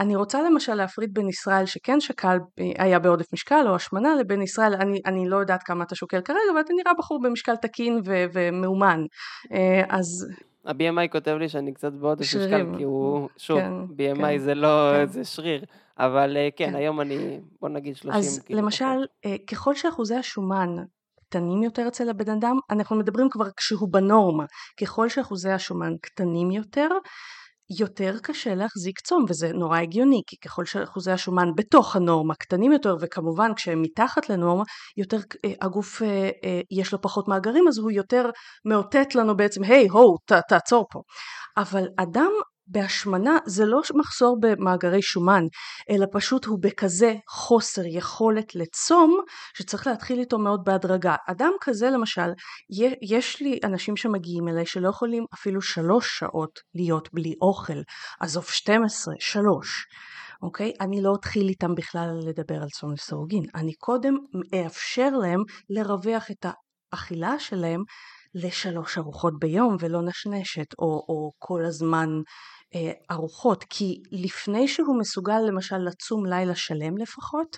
[0.00, 2.38] אני רוצה למשל להפריד בין ישראל שכן שקל,
[2.78, 6.38] היה בעודף משקל או השמנה, לבין ישראל, אני, אני לא יודעת כמה אתה שוקל כרגע,
[6.52, 9.04] אבל אתה נראה בחור במשקל תקין ו- ומאומן.
[9.52, 10.26] אה, אז
[10.64, 12.66] ה-BMI כותב לי שאני קצת בעודף משקל.
[12.76, 15.06] כי הוא, שוב, כן, BMI כן, זה לא, כן.
[15.06, 15.64] זה שריר,
[15.98, 16.74] אבל אה, כן, כן.
[16.74, 18.84] היום אני, בוא נגיד 30 אז כאילו למשל.
[19.24, 20.76] אה, ככל שאחוזי השומן
[21.30, 24.44] קטנים יותר אצל הבן אדם, אנחנו מדברים כבר כשהוא בנורמה,
[24.80, 26.88] ככל שאחוזי השומן קטנים יותר,
[27.78, 32.96] יותר קשה להחזיק צום, וזה נורא הגיוני, כי ככל שאחוזי השומן בתוך הנורמה קטנים יותר,
[33.00, 34.64] וכמובן כשהם מתחת לנורמה,
[34.96, 38.30] יותר אה, הגוף אה, אה, יש לו פחות מאגרים, אז הוא יותר
[38.64, 41.00] מאותת לנו בעצם, היי, הו, ת, תעצור פה.
[41.56, 42.30] אבל אדם
[42.70, 45.44] בהשמנה זה לא מחסור במאגרי שומן,
[45.90, 49.20] אלא פשוט הוא בכזה חוסר יכולת לצום,
[49.54, 51.16] שצריך להתחיל איתו מאוד בהדרגה.
[51.28, 52.30] אדם כזה למשל,
[53.02, 57.80] יש לי אנשים שמגיעים אליי שלא יכולים אפילו שלוש שעות להיות בלי אוכל,
[58.20, 59.86] עזוב 12, שלוש.
[60.42, 60.72] אוקיי?
[60.80, 63.42] אני לא אתחיל איתם בכלל לדבר על צום לסירוגין.
[63.54, 64.14] אני קודם
[64.54, 66.46] אאפשר להם לרווח את
[66.92, 67.82] האכילה שלהם
[68.34, 72.08] לשלוש ארוחות ביום ולא נשנשת, או, או כל הזמן
[73.10, 77.56] ארוחות, כי לפני שהוא מסוגל למשל לצום לילה שלם לפחות,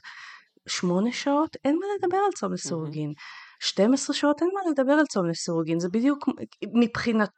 [0.68, 3.12] שמונה שעות, אין מה לדבר על צום לסירוגין.
[3.60, 6.28] 12 שעות אין מה לדבר על צום לסירוגין, זה בדיוק
[6.74, 7.30] מבחינת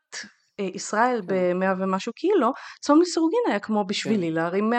[0.61, 1.55] אה, ישראל כן.
[1.55, 4.33] במאה ומשהו קילו, צום לסירוגין היה כמו בשבילי כן.
[4.33, 4.79] להרים 100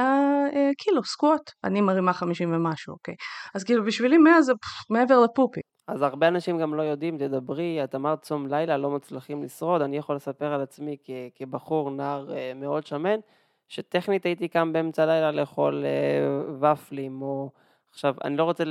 [0.53, 3.15] אה, קילו סקווט, אני מרימה 50 ומשהו, אוקיי?
[3.55, 4.53] אז כאילו בשבילי 100 זה
[4.89, 5.61] מעבר לפופי.
[5.87, 9.97] אז הרבה אנשים גם לא יודעים, תדברי, את אמרת צום לילה, לא מצליחים לשרוד, אני
[9.97, 13.19] יכול לספר על עצמי כ- כבחור, נער אה, מאוד שמן,
[13.67, 17.49] שטכנית הייתי קם באמצע הלילה לאכול אה, ופלים, או
[17.89, 18.63] עכשיו, אני לא רוצה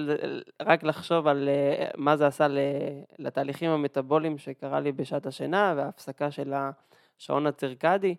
[0.63, 2.47] רק לחשוב על אה, מה זה עשה
[3.19, 6.53] לתהליכים המטאבוליים שקרה לי בשעת השינה וההפסקה של
[7.19, 8.15] השעון הצירקדי,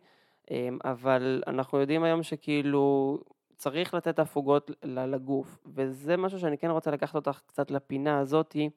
[0.86, 3.18] אבל אנחנו יודעים היום שכאילו
[3.56, 8.70] צריך לתת הפוגות לגוף, וזה משהו שאני כן רוצה לקחת אותך קצת לפינה הזאתי.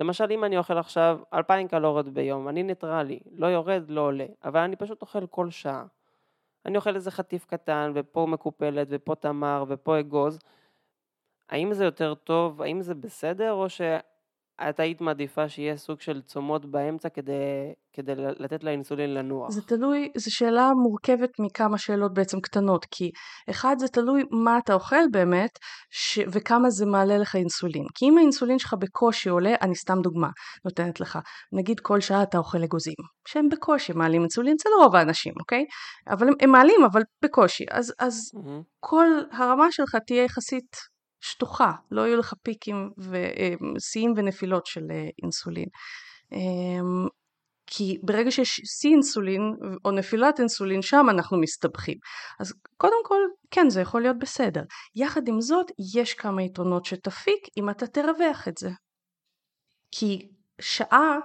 [0.00, 4.60] למשל, אם אני אוכל עכשיו 2,000 קלוריות ביום, אני ניטרלי, לא יורד, לא עולה, אבל
[4.60, 5.84] אני פשוט אוכל כל שעה.
[6.66, 10.38] אני אוכל איזה חטיף קטן, ופה מקופלת, ופה תמר, ופה אגוז.
[11.48, 13.66] האם זה יותר טוב, האם זה בסדר, או
[14.60, 17.32] את היית מעדיפה שיהיה סוג של צומות באמצע כדי,
[17.92, 19.50] כדי לתת לאינסולין לנוח?
[19.50, 23.10] זה תלוי, זו שאלה מורכבת מכמה שאלות בעצם קטנות, כי
[23.50, 25.58] אחד זה תלוי מה אתה אוכל באמת
[25.90, 26.18] ש...
[26.32, 27.84] וכמה זה מעלה לך אינסולין.
[27.94, 30.28] כי אם האינסולין שלך בקושי עולה, אני סתם דוגמה
[30.64, 31.18] נותנת לך,
[31.52, 32.94] נגיד כל שעה אתה אוכל אגוזים,
[33.28, 35.64] שהם בקושי מעלים אינסולין אצל רוב האנשים, אוקיי?
[36.08, 37.64] אבל הם, הם מעלים, אבל בקושי.
[37.70, 38.62] אז, אז mm-hmm.
[38.80, 40.76] כל הרמה שלך תהיה יחסית
[41.20, 45.68] שטוחה, לא יהיו לך פיקים ושיאים ונפילות של אה, אינסולין.
[46.32, 47.08] אמ,
[47.70, 49.42] כי ברגע שיש שיא אינסולין
[49.84, 51.98] או נפילת אינסולין שם אנחנו מסתבכים.
[52.40, 54.62] אז קודם כל כן זה יכול להיות בסדר.
[54.96, 58.70] יחד עם זאת יש כמה יתרונות שתפיק אם אתה תרווח את זה.
[59.90, 60.28] כי
[60.60, 61.18] שעה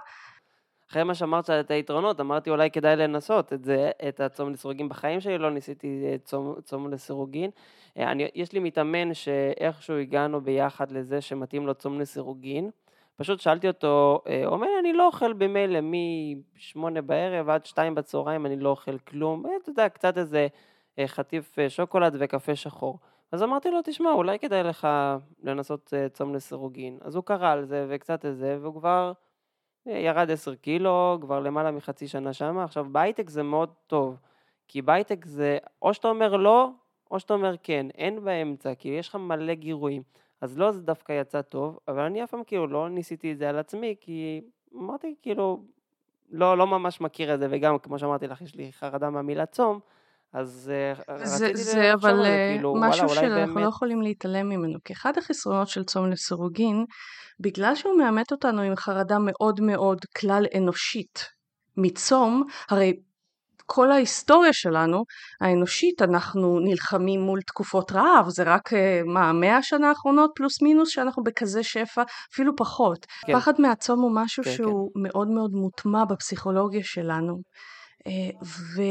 [0.94, 4.88] אחרי מה שאמרת את היתרונות, אמרתי אולי כדאי לנסות את זה, את הצום לסירוגין.
[4.88, 7.50] בחיים שלי לא ניסיתי אה, צום, צום לסירוגין.
[7.98, 12.70] אה, אני, יש לי מתאמן שאיכשהו הגענו ביחד לזה שמתאים לו צום לסירוגין.
[13.16, 18.46] פשוט שאלתי אותו, אה, הוא אומר, אני לא אוכל במילא מ-8 בערב עד 2 בצהריים,
[18.46, 19.44] אני לא אוכל כלום.
[19.62, 20.46] אתה יודע, קצת איזה
[21.06, 22.98] חטיף שוקולד וקפה שחור.
[23.32, 24.88] אז אמרתי לו, תשמע, אולי כדאי לך
[25.42, 26.98] לנסות צום לסירוגין.
[27.00, 29.12] אז הוא קרא על זה וקצת איזה, והוא כבר...
[29.86, 32.58] ירד 10 קילו, כבר למעלה מחצי שנה שם.
[32.58, 34.16] עכשיו, בהייטק זה מאוד טוב,
[34.68, 36.70] כי בהייטק זה או שאתה אומר לא,
[37.10, 40.02] או שאתה אומר כן, אין באמצע, כי יש לך מלא גירויים.
[40.40, 43.48] אז לא, זה דווקא יצא טוב, אבל אני אף פעם כאילו לא ניסיתי את זה
[43.48, 44.40] על עצמי, כי
[44.76, 45.62] אמרתי כאילו,
[46.30, 49.80] לא, לא ממש מכיר את זה, וגם כמו שאמרתי לך, יש לי חרדה מהמילה צום,
[50.34, 53.64] אז אה, זה, רציתי זה זה, אה, כאילו, משהו וואלה, שאנחנו באמת...
[53.64, 56.84] לא יכולים להתעלם ממנו, כי אחד החסרונות של צום לסירוגין,
[57.40, 61.24] בגלל שהוא מאמת אותנו עם חרדה מאוד מאוד כלל אנושית
[61.76, 62.92] מצום, הרי
[63.66, 65.04] כל ההיסטוריה שלנו,
[65.40, 70.88] האנושית, אנחנו נלחמים מול תקופות רעב, זה רק, אה, מה, מאה השנה האחרונות פלוס מינוס
[70.88, 73.06] שאנחנו בכזה שפע, אפילו פחות.
[73.26, 73.32] כן.
[73.32, 75.00] פחד מהצום הוא משהו כן, שהוא כן.
[75.02, 77.40] מאוד מאוד מוטמע בפסיכולוגיה שלנו.
[78.44, 78.82] ו...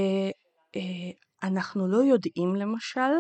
[1.44, 3.14] אנחנו לא יודעים למשל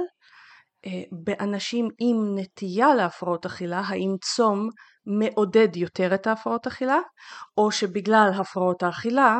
[0.86, 4.70] אה, באנשים עם נטייה להפרעות אכילה האם צום
[5.06, 7.00] מעודד יותר את ההפרעות אכילה
[7.58, 9.40] או שבגלל הפרעות האכילה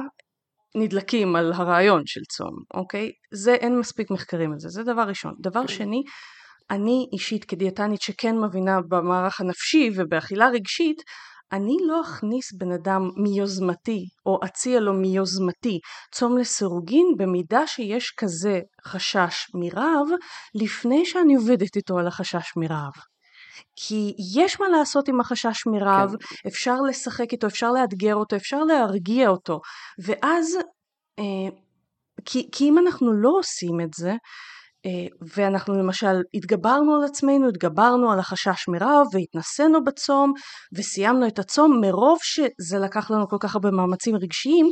[0.76, 3.12] נדלקים על הרעיון של צום, אוקיי?
[3.34, 5.34] זה אין מספיק מחקרים על זה, זה דבר ראשון.
[5.40, 5.68] דבר כן.
[5.68, 6.04] שני,
[6.72, 11.02] אני אישית כדיאטנית שכן מבינה במערך הנפשי ובאכילה רגשית,
[11.52, 15.80] אני לא אכניס בן אדם מיוזמתי או אציע לו מיוזמתי
[16.12, 20.08] צום לסירוגין במידה שיש כזה חשש מרעב
[20.56, 22.94] לפני שאני עובדת איתו על החשש מרעב.
[23.76, 26.50] כי יש מה לעשות עם החשש מרעב, כן.
[26.50, 29.60] אפשר לשחק איתו, אפשר לאתגר אותו, אפשר להרגיע אותו,
[30.06, 30.58] ואז,
[31.20, 31.58] אה,
[32.26, 34.14] כי, כי אם אנחנו לא עושים את זה,
[35.36, 40.34] ואנחנו למשל התגברנו על עצמנו, התגברנו על החשש מרעב והתנסינו בצום
[40.78, 44.70] וסיימנו את הצום מרוב שזה לקח לנו כל כך הרבה מאמצים רגשיים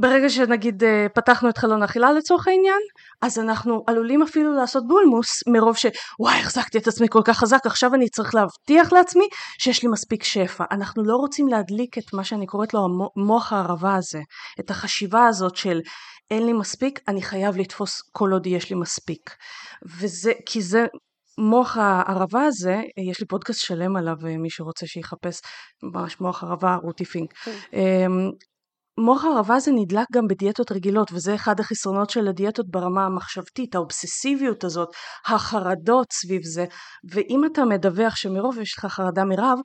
[0.00, 2.80] ברגע שנגיד אה, פתחנו את חלון האכילה לצורך העניין,
[3.22, 7.94] אז אנחנו עלולים אפילו לעשות בולמוס מרוב שוואי החזקתי את עצמי כל כך חזק, עכשיו
[7.94, 10.64] אני צריך להבטיח לעצמי שיש לי מספיק שפע.
[10.70, 12.80] אנחנו לא רוצים להדליק את מה שאני קוראת לו
[13.16, 14.20] המוח הערבה הזה,
[14.60, 15.80] את החשיבה הזאת של
[16.30, 19.36] אין לי מספיק, אני חייב לתפוס כל עוד יש לי מספיק.
[20.00, 20.86] וזה, כי זה
[21.38, 25.40] מוח הערבה הזה, יש לי פודקאסט שלם עליו, אה, מי שרוצה שיחפש,
[25.82, 27.32] ממש מוח ערבה, רותי פינק.
[27.34, 27.56] כן.
[27.72, 28.30] אמ,
[28.98, 34.64] מוח הערבה הזה נדלק גם בדיאטות רגילות, וזה אחד החסרונות של הדיאטות ברמה המחשבתית, האובססיביות
[34.64, 34.88] הזאת,
[35.26, 36.64] החרדות סביב זה,
[37.12, 39.58] ואם אתה מדווח שמרוב יש לך חרדה מרעב,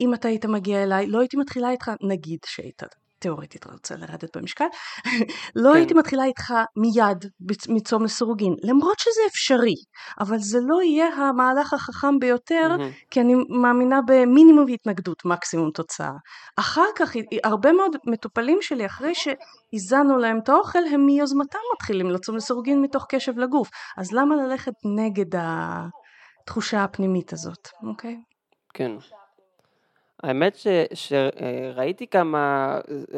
[0.00, 2.82] אם אתה היית מגיע אליי, לא הייתי מתחילה איתך, נגיד שהיית
[3.18, 4.64] תיאורטית רוצה לרדת במשקל,
[5.56, 5.76] לא כן.
[5.76, 7.24] הייתי מתחילה איתך מיד
[7.68, 9.74] מצום לסירוגין, למרות שזה אפשרי,
[10.20, 13.08] אבל זה לא יהיה המהלך החכם ביותר, mm-hmm.
[13.10, 16.12] כי אני מאמינה במינימום התנגדות, מקסימום תוצאה.
[16.56, 17.12] אחר כך,
[17.44, 23.06] הרבה מאוד מטופלים שלי, אחרי שהזנו להם את האוכל, הם מיוזמתם מתחילים לצום לסירוגין מתוך
[23.08, 25.40] קשב לגוף, אז למה ללכת נגד
[26.44, 28.16] התחושה הפנימית הזאת, אוקיי?
[28.74, 28.92] כן.
[30.22, 32.74] האמת ש, שראיתי כמה,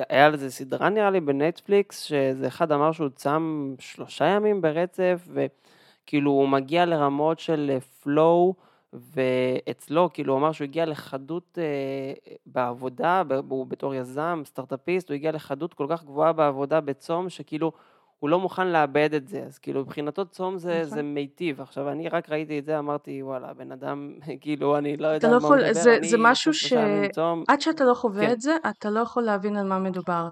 [0.08, 6.30] היה לזה סדרה נראה לי בנטפליקס, שזה אחד אמר שהוא צם שלושה ימים ברצף, וכאילו
[6.30, 8.54] הוא מגיע לרמות של פלואו,
[8.92, 12.12] ואצלו, כאילו הוא אמר שהוא הגיע לחדות אה,
[12.46, 17.72] בעבודה, הוא בתור יזם, סטארט-אפיסט, הוא הגיע לחדות כל כך גבוהה בעבודה בצום, שכאילו
[18.20, 20.94] הוא לא מוכן לאבד את זה, אז כאילו מבחינתו צום זה, נכון.
[20.96, 21.60] זה מיטיב.
[21.60, 25.34] עכשיו, אני רק ראיתי את זה, אמרתי, וואלה, בן אדם, כאילו, אני לא יודע לא
[25.34, 26.08] על מה הוא מדבר, זה, אני...
[26.08, 26.72] זה משהו ש...
[27.48, 28.32] עד שאתה לא חווה כן.
[28.32, 30.28] את זה, אתה לא יכול להבין על מה מדובר.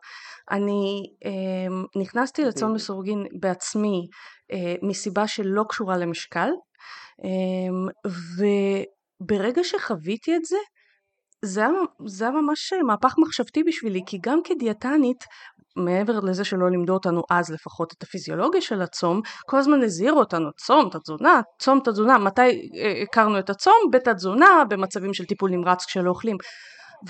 [0.51, 4.09] אני אה, נכנסתי לצום לסורגין בעצמי
[4.53, 6.51] אה, מסיבה שלא קשורה למשקל,
[7.24, 8.11] אה,
[9.22, 10.57] וברגע שחוויתי את זה,
[11.44, 11.70] זה היה,
[12.07, 15.24] זה היה ממש מהפך מחשבתי בשבילי, כי גם כדיאטנית,
[15.79, 20.51] מעבר לזה שלא לימדו אותנו אז לפחות את הפיזיולוגיה של הצום, כל הזמן הזהירו אותנו,
[20.57, 23.75] צום את התזונה, צום את התזונה, מתי אה, הכרנו את הצום?
[23.93, 26.37] בתת-תזונה, במצבים של טיפול נמרץ כשלא אוכלים.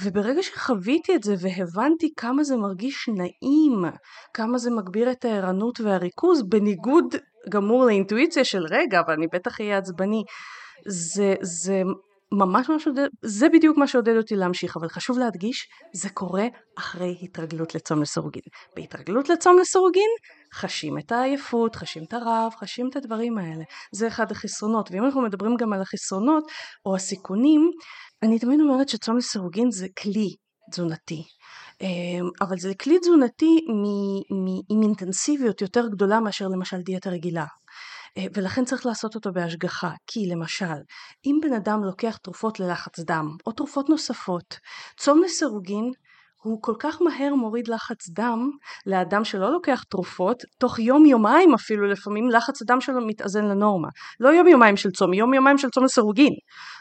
[0.03, 3.85] וברגע שחוויתי את זה והבנתי כמה זה מרגיש נעים,
[4.35, 7.15] כמה זה מגביר את הערנות והריכוז, בניגוד
[7.49, 10.23] גמור לאינטואיציה של רגע, אבל אני בטח אהיה עצבני,
[10.87, 11.83] זה, זה
[12.33, 16.47] ממש ממש עודד, זה בדיוק מה שעודד אותי להמשיך, אבל חשוב להדגיש, זה קורה
[16.79, 18.43] אחרי התרגלות לצום לסורוגין.
[18.77, 20.11] בהתרגלות לצום לסורוגין,
[20.55, 23.65] חשים את העייפות, חשים את הרעב, חשים את הדברים האלה.
[23.93, 26.45] זה אחד החסרונות, ואם אנחנו מדברים גם על החסרונות
[26.87, 27.71] או הסיכונים,
[28.23, 30.35] אני תמיד אומרת שצום לסירוגין זה כלי
[30.71, 31.23] תזונתי.
[31.81, 33.59] אמ, אבל זה כלי תזונתי
[34.71, 37.45] עם אינטנסיביות יותר גדולה מאשר למשל דיאטה רגילה.
[38.19, 40.79] אה, ולכן צריך לעשות אותו בהשגחה, כי למשל,
[41.27, 44.59] אם בן אדם לוקח תרופות ללחץ דם, או תרופות נוספות,
[44.97, 45.91] צום לסירוגין
[46.43, 48.51] הוא כל כך מהר מוריד לחץ דם
[48.87, 53.89] לאדם שלא לוקח תרופות, תוך יום יומיים אפילו לפעמים לחץ הדם שלו מתאזן לנורמה.
[54.21, 56.33] לא יום יומיים של צום, יום יומיים של צום לסירוגין,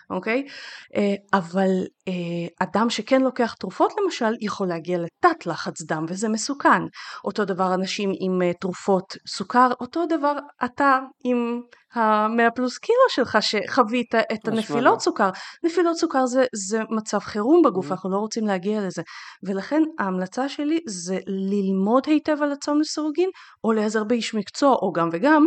[0.10, 0.48] אוקיי?
[0.96, 1.70] אה, אבל
[2.08, 6.82] אה, אדם שכן לוקח תרופות למשל יכול להגיע לתת לחץ דם וזה מסוכן.
[7.24, 10.34] אותו דבר אנשים עם אה, תרופות סוכר, אותו דבר
[10.66, 11.62] אתה עם
[11.94, 15.30] המאה פלוס קילו שלך שחווית את הנפילות סוכר.
[15.64, 17.92] נפילות סוכר זה, זה מצב חירום בגוף.
[17.92, 19.02] אנחנו לא רוצים להגיע לזה.
[19.44, 23.30] ולכן ההמלצה שלי זה ללמוד היטב על הצום לסירוגין,
[23.64, 25.46] או להיעזר באיש מקצוע, או גם וגם,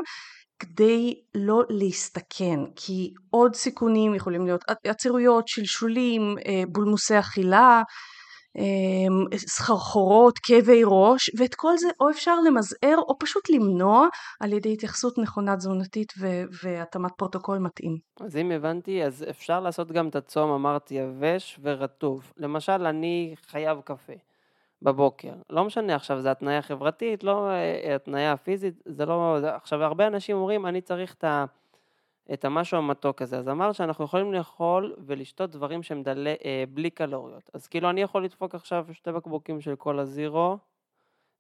[0.61, 7.83] כדי לא להסתכן, כי עוד סיכונים יכולים להיות עצירויות, שלשולים, אה, בולמוסי אכילה,
[8.59, 14.09] אמ, סחרחורות, כאבי ראש, ואת כל זה או אפשר למזער או פשוט למנוע
[14.41, 16.13] על ידי התייחסות נכונה תזונתית
[16.63, 17.99] והתאמת פרוטוקול מתאים.
[18.21, 22.33] אז אם הבנתי, אז אפשר לעשות גם את הצום, אמרתי, יבש ורטוב.
[22.37, 24.13] למשל, אני חייב קפה
[24.83, 25.33] בבוקר.
[25.51, 29.37] לא משנה עכשיו, זה התניה חברתית, לא אה, התניה פיזית, זה לא...
[29.41, 29.55] זה...
[29.55, 31.45] עכשיו, הרבה אנשים אומרים, אני צריך את ה...
[32.33, 33.39] את המשהו המתוק הזה.
[33.39, 37.51] אז אמרת שאנחנו יכולים לאכול ולשתות דברים שהם דלי, אה, בלי קלוריות.
[37.55, 40.59] אז כאילו אני יכול לדפוק עכשיו שתי בקבוקים של כל הזירו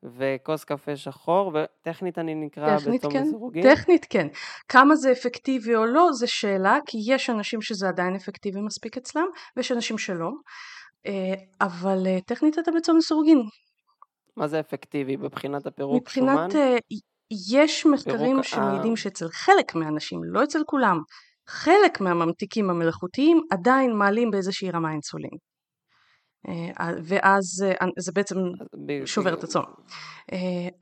[0.02, 3.22] וכוס קפה שחור, וטכנית אני נקרא בצום כן.
[3.22, 3.62] לסירוגין.
[3.74, 4.28] טכנית כן.
[4.68, 9.26] כמה זה אפקטיבי או לא, זה שאלה, כי יש אנשים שזה עדיין אפקטיבי מספיק אצלם,
[9.56, 10.30] ויש אנשים שלא.
[11.06, 13.42] אה, אבל אה, טכנית אתה בצום לסירוגין.
[14.36, 15.16] מה זה אפקטיבי?
[15.16, 16.44] מבחינת הפירוק מבחינת, שומן?
[16.46, 16.78] מבחינת אה,
[17.54, 18.44] יש מחקרים פירוק...
[18.44, 20.98] שמעידים שאצל חלק מהאנשים, לא אצל כולם,
[21.48, 25.30] חלק מהממתיקים המלאכותיים עדיין מעלים באיזושהי רמה אינסולין.
[27.04, 27.44] ואז
[27.98, 28.36] זה בעצם
[29.04, 29.64] שובר את הצום.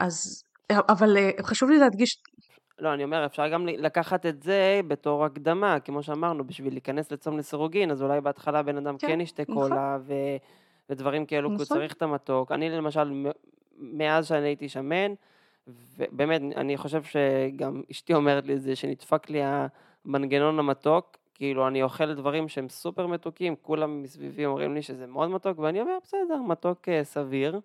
[0.00, 2.22] אז, אבל חשוב לי להדגיש...
[2.80, 7.38] לא, אני אומר, אפשר גם לקחת את זה בתור הקדמה, כמו שאמרנו, בשביל להיכנס לצום
[7.38, 9.68] לסירוגין, אז אולי בהתחלה בן אדם כן, כן ישתה נכון.
[9.68, 10.14] קולה ו...
[10.90, 11.56] ודברים כאלו, נכון.
[11.56, 12.52] כי הוא צריך את המתוק.
[12.52, 13.26] אני למשל,
[13.78, 15.14] מאז שאני הייתי שמן,
[15.68, 21.82] ובאמת, אני חושב שגם אשתי אומרת לי את זה, שנדפק לי המנגנון המתוק, כאילו אני
[21.82, 26.42] אוכל דברים שהם סופר מתוקים, כולם מסביבי אומרים לי שזה מאוד מתוק, ואני אומר, בסדר,
[26.46, 27.60] מתוק אה, סביר.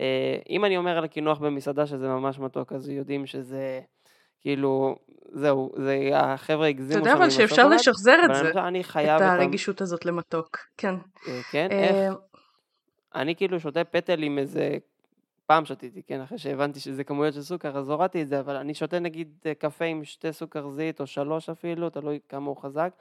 [0.00, 3.80] אה, אם אני אומר על הקינוח במסעדה שזה ממש מתוק, אז יודעים שזה...
[4.44, 4.96] כאילו,
[5.32, 9.80] זהו, זה, החבר'ה הגזימו אתה יודע אבל שאפשר לשחזר את זה, אני חייב את הרגישות
[9.80, 10.94] הזאת למתוק, כן.
[11.28, 11.68] אה, כן?
[11.70, 12.14] איך?
[13.14, 14.76] אני כאילו שותה פטל עם איזה
[15.46, 18.74] פעם שתיתי, כן, אחרי שהבנתי שזה כמויות של סוכר, אז הורדתי את זה, אבל אני
[18.74, 22.92] שותה נגיד אה, קפה עם שתי סוכר זית, או שלוש אפילו, תלוי כמה הוא חזק,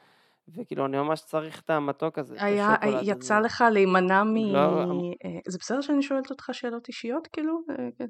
[0.48, 3.46] וכאילו, אני ממש צריך את המתוק הזה, היה, יצא הזה.
[3.46, 4.36] לך להימנע מ...
[4.36, 4.84] לא...
[5.26, 7.60] אה, זה בסדר שאני שואלת אותך שאלות אישיות, כאילו?
[7.70, 8.06] אה, כן,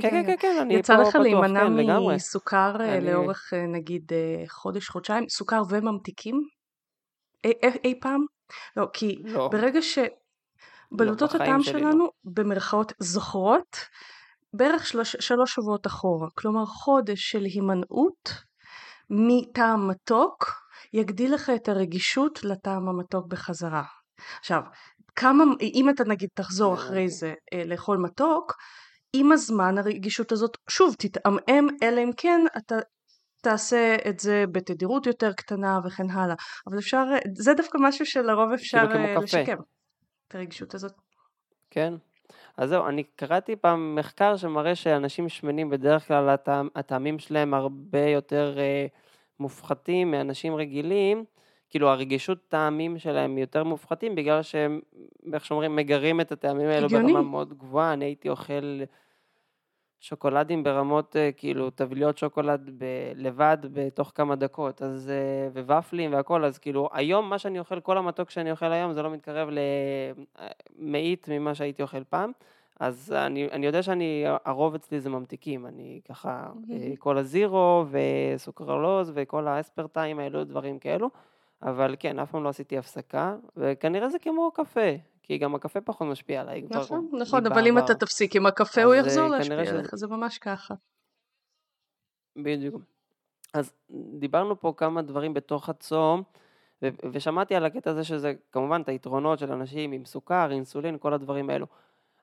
[0.00, 1.38] כן, כן, כן, כן אני פה פתוח, כן, לגמרי.
[1.38, 3.12] יצא לך להימנע מסוכר אני...
[3.12, 4.12] לאורך, נגיד,
[4.48, 6.40] חודש, חודשיים, סוכר וממתיקים?
[7.44, 8.20] אי, אי, אי פעם?
[8.76, 9.48] לא, כי לא.
[9.52, 9.98] ברגע ש...
[10.92, 12.10] בלוטות לא, הטעם שלנו לא.
[12.24, 13.76] במרכאות זוכרות
[14.52, 18.34] בערך שלוש, שלוש שבועות אחורה, כלומר חודש של הימנעות
[19.10, 23.82] מטעם מתוק יגדיל לך את הרגישות לטעם המתוק בחזרה.
[24.38, 24.62] עכשיו,
[25.16, 28.52] כמה, אם אתה נגיד תחזור אחרי זה אה, לאכול מתוק,
[29.12, 32.76] עם הזמן הרגישות הזאת שוב תתעמעם, אלא אם כן אתה
[33.42, 36.34] תעשה את זה בתדירות יותר קטנה וכן הלאה.
[36.66, 37.04] אבל אפשר,
[37.36, 39.56] זה דווקא משהו שלרוב אפשר אה, לשקם.
[40.28, 40.92] את הרגישות הזאת.
[41.70, 41.94] כן.
[42.56, 46.36] אז זהו, אני קראתי פעם מחקר שמראה שאנשים שמנים בדרך כלל
[46.74, 48.86] הטעמים שלהם הרבה יותר אה,
[49.40, 51.24] מופחתים מאנשים רגילים,
[51.70, 54.80] כאילו הרגישות טעמים שלהם יותר מופחתים בגלל שהם,
[55.32, 58.80] איך שאומרים, מגרים את הטעמים האלו ברמה מאוד גבוהה, אני הייתי אוכל
[60.00, 66.44] שוקולדים ברמות, אה, כאילו, טבליות שוקולד ב- לבד בתוך כמה דקות, אז, אה, וופלים והכל,
[66.44, 69.48] אז כאילו, היום מה שאני אוכל, כל המתוק שאני אוכל היום, זה לא מתקרב
[70.78, 72.32] למאית ממה שהייתי אוכל פעם.
[72.78, 76.96] אז אני, אני יודע שאני, הרוב אצלי זה ממתיקים, אני ככה, מהמם.
[76.96, 81.10] כל הזירו וסוכרלוז וכל האספרטיים האלו, דברים כאלו,
[81.62, 84.90] אבל כן, אף פעם לא עשיתי הפסקה, וכנראה זה כמו קפה,
[85.22, 87.78] כי גם הקפה פחות משפיע עליי כבר נכון, נכון, אבל אם.
[87.78, 90.74] אתה תפסיק עם הקפה הוא יחזור אה, להשפיע עליך, זה ממש ככה.
[92.36, 92.82] בדיוק.
[93.54, 93.72] אז
[94.18, 96.22] דיברנו פה כמה דברים בתוך הצום,
[96.82, 101.14] ו- ושמעתי על הקטע הזה שזה כמובן את היתרונות של אנשים עם סוכר, אינסולין, כל
[101.14, 101.66] הדברים האלו.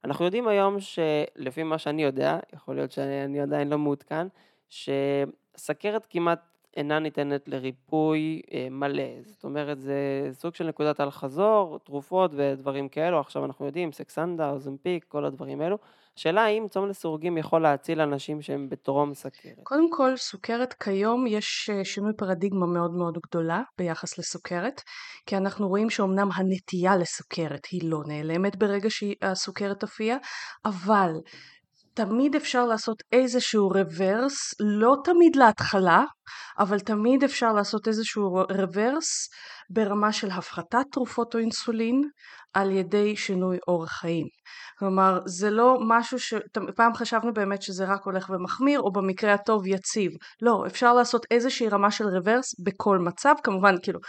[0.06, 4.28] אנחנו יודעים היום שלפי מה שאני יודע, יכול להיות שאני עדיין לא מעודכן,
[4.70, 6.40] שסכרת כמעט
[6.78, 9.04] אינה ניתנת לריפוי אה, מלא.
[9.22, 13.20] זאת אומרת, זה סוג של נקודת אל-חזור, תרופות ודברים כאלו.
[13.20, 15.78] עכשיו אנחנו יודעים, סקסנדה, אוזמפיק, כל הדברים האלו.
[16.18, 19.60] השאלה האם צום לסירוגין יכול להציל אנשים שהם בטרום סכרת.
[19.64, 24.82] קודם כל, סוכרת כיום יש אה, שינוי פרדיגמה מאוד מאוד גדולה ביחס לסוכרת,
[25.26, 30.18] כי אנחנו רואים שאומנם הנטייה לסוכרת היא לא נעלמת ברגע שהסוכרת תופיע,
[30.66, 31.12] אבל
[31.96, 36.04] תמיד אפשר לעשות איזשהו רוורס, לא תמיד להתחלה,
[36.60, 39.30] אבל תמיד אפשר לעשות איזשהו רוורס
[39.70, 42.02] ברמה של הפחתת תרופות או אינסולין
[42.56, 44.28] על ידי שינוי אורח חיים.
[44.80, 46.18] כלומר, זה לא משהו.
[46.76, 50.12] פעם חשבנו באמת שזה רק הולך ומחמיר, או במקרה הטוב יציב.
[50.42, 54.00] לא, אפשר לעשות איזושהי רמה של רוורס בכל מצב, כמובן, כאילו,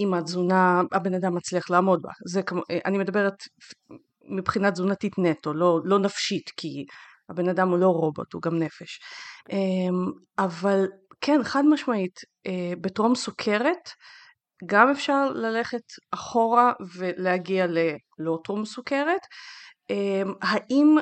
[0.00, 2.10] אם התזונה, הבן אדם מצליח לעמוד בה.
[2.26, 3.34] זה כמו, אני מדברת
[4.28, 6.84] מבחינה תזונתית נטו, לא, לא נפשית, כי
[7.28, 9.00] הבן אדם הוא לא רובוט, הוא גם נפש.
[9.50, 10.86] אמ, אבל
[11.20, 13.90] כן, חד משמעית, אה, בטרום סוכרת,
[14.66, 19.20] גם אפשר ללכת אחורה ולהגיע ללא טרום סוכרת.
[19.90, 20.96] אמ, האם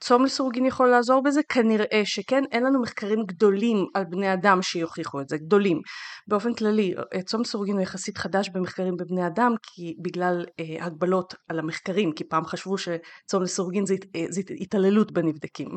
[0.00, 1.40] צום לסירוגין יכול לעזור בזה?
[1.48, 5.80] כנראה שכן, אין לנו מחקרים גדולים על בני אדם שיוכיחו את זה, גדולים.
[6.28, 11.34] באופן כללי, אה, צום לסירוגין הוא יחסית חדש במחקרים בבני אדם, כי בגלל אה, הגבלות
[11.48, 15.68] על המחקרים, כי פעם חשבו שצום לסירוגין זה, אה, זה התעללות בנבדקים,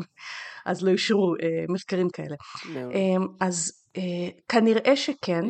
[0.65, 2.35] אז לא אישרו אה, מחקרים כאלה.
[2.75, 5.45] אמ, אז אה, כנראה שכן.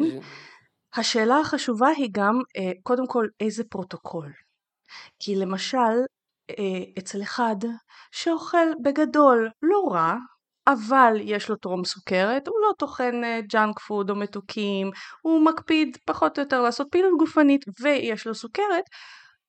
[0.95, 4.31] השאלה החשובה היא גם, אה, קודם כל, איזה פרוטוקול.
[5.19, 5.77] כי למשל,
[6.49, 7.55] אה, אצל אחד
[8.11, 10.15] שאוכל בגדול לא רע,
[10.67, 15.97] אבל יש לו טרום סוכרת, הוא לא טוחן אה, ג'אנק פוד או מתוקים, הוא מקפיד
[16.05, 18.83] פחות או יותר לעשות פעילות גופנית ויש לו סוכרת,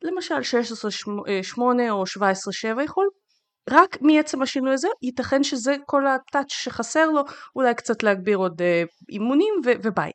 [0.02, 0.34] למשל
[1.54, 1.58] 16-8
[1.90, 3.08] או 17-7 יכול
[3.70, 7.22] רק מעצם השינוי הזה ייתכן שזה כל הטאץ' שחסר לו,
[7.56, 10.10] אולי קצת להגביר עוד אה, אימונים וביי.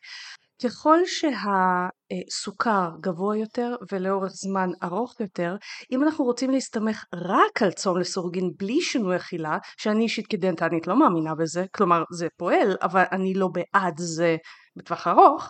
[0.63, 5.55] ככל שהסוכר גבוה יותר ולאורך זמן ארוך יותר,
[5.91, 10.99] אם אנחנו רוצים להסתמך רק על צום לסורגין בלי שינוי אכילה, שאני אישית כדנטנית לא
[10.99, 14.37] מאמינה בזה, כלומר זה פועל, אבל אני לא בעד זה
[14.75, 15.49] בטווח ארוך,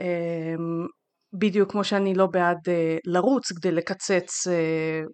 [0.00, 0.86] אמ,
[1.32, 4.54] בדיוק כמו שאני לא בעד אה, לרוץ כדי לקצץ אה,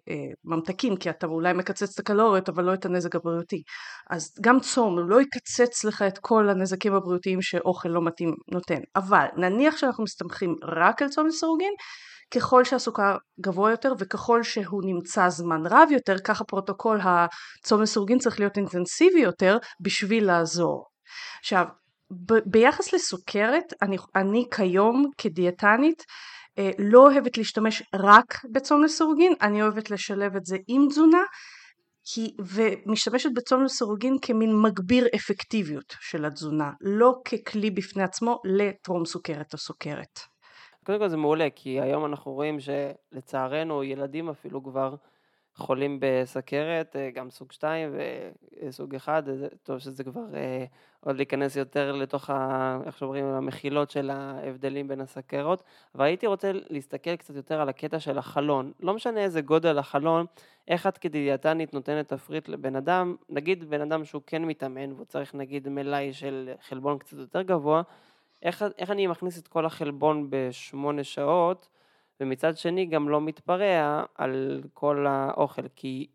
[0.09, 0.15] אה,
[0.45, 3.63] ממתקים, כי אתה אולי מקצץ את הקלוריות אבל לא את הנזק הבריאותי.
[4.09, 8.79] אז גם צום לא יקצץ לך את כל הנזקים הבריאותיים שאוכל לא מתאים נותן.
[8.95, 11.73] אבל נניח שאנחנו מסתמכים רק על צום לסירוגין,
[12.35, 18.39] ככל שהסוכר גבוה יותר וככל שהוא נמצא זמן רב יותר, ככה פרוטוקול הצום לסירוגין צריך
[18.39, 20.85] להיות אינטנסיבי יותר בשביל לעזור.
[21.39, 21.65] עכשיו,
[22.11, 26.03] ב- ביחס לסוכרת, אני, אני כיום כדיאטנית
[26.57, 31.23] אה, לא אוהבת להשתמש רק בצום לסירוגין, אני אוהבת לשלב את זה עם תזונה,
[32.03, 39.53] כי, ומשתמשת בצום לסירוגין כמין מגביר אפקטיביות של התזונה, לא ככלי בפני עצמו לטרום סוכרת
[39.53, 40.19] או סוכרת.
[40.85, 44.95] קודם כל זה מעולה, כי היום אנחנו רואים שלצערנו ילדים אפילו כבר
[45.57, 47.95] חולים בסכרת, אה, גם סוג 2
[48.63, 50.65] וסוג 1, זה טוב שזה כבר אה,
[50.99, 55.63] עוד להיכנס יותר לתוך, ה, איך שאומרים, המחילות של ההבדלים בין הסכרות,
[55.95, 58.71] אבל הייתי רוצה להסתכל קצת יותר על הקטע של החלון.
[58.79, 60.25] לא משנה איזה גודל החלון,
[60.67, 65.35] איך את כדיאטנית נותנת תפריט לבן אדם, נגיד בן אדם שהוא כן מתאמן והוא צריך
[65.35, 67.81] נגיד מלאי של חלבון קצת יותר גבוה,
[68.43, 71.67] איך, איך אני מכניס את כל החלבון בשמונה שעות,
[72.21, 76.07] ומצד שני גם לא מתפרע על כל האוכל, כי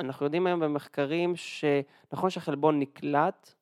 [0.00, 3.54] אנחנו יודעים היום במחקרים שנכון שהחלבון נקלט,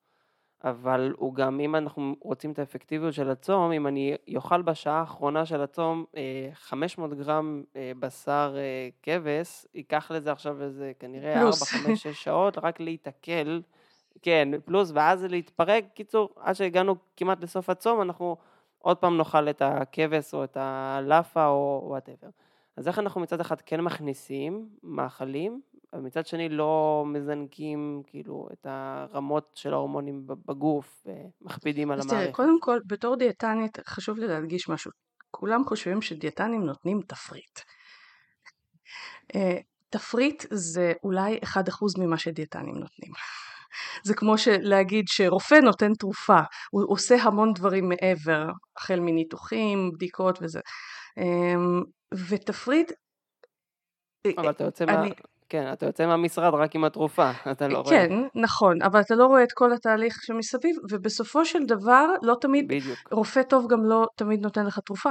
[0.64, 5.46] אבל הוא גם, אם אנחנו רוצים את האפקטיביות של הצום, אם אני אוכל בשעה האחרונה
[5.46, 11.42] של הצום אה, 500 גרם אה, בשר אה, כבש, ייקח לזה עכשיו איזה כנראה 4,
[11.42, 11.62] פלוס.
[11.62, 13.62] 5, 6 שעות רק להיתקל,
[14.22, 15.84] כן, פלוס, ואז להתפרק.
[15.94, 18.36] קיצור, עד שהגענו כמעט לסוף הצום, אנחנו
[18.86, 22.28] עוד פעם נאכל את הכבש או את הלאפה או whatever.
[22.76, 25.60] אז איך אנחנו מצד אחד כן מכניסים מאכלים,
[25.92, 32.34] אבל מצד שני לא מזנקים כאילו את הרמות של ההורמונים בגוף ומכבידים על המערכת.
[32.34, 34.90] קודם כל, בתור דיאטנית חשוב לי להדגיש משהו.
[35.30, 37.60] כולם חושבים שדיאטנים נותנים תפריט.
[39.34, 39.58] אה,
[39.90, 41.58] תפריט זה אולי 1%
[41.98, 43.12] ממה שדיאטנים נותנים.
[44.02, 46.38] זה כמו להגיד שרופא נותן תרופה,
[46.70, 48.46] הוא עושה המון דברים מעבר,
[48.76, 50.60] החל מניתוחים, בדיקות וזה.
[51.18, 51.82] אמ,
[52.28, 52.92] ותפריט...
[54.38, 55.08] אבל אתה יוצא אני...
[55.08, 55.14] מה...
[55.48, 58.08] כן, אתה יוצא מהמשרד רק עם התרופה, אתה לא כן, רואה.
[58.08, 62.68] כן, נכון, אבל אתה לא רואה את כל התהליך שמסביב, ובסופו של דבר לא תמיד,
[62.68, 62.98] בדיוק.
[63.12, 65.10] רופא טוב גם לא תמיד נותן לך תרופה.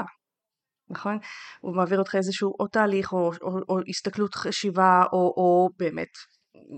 [0.90, 1.18] נכון?
[1.62, 6.10] הוא מעביר אותך איזשהו או תהליך או, או, או הסתכלות חשיבה או, או באמת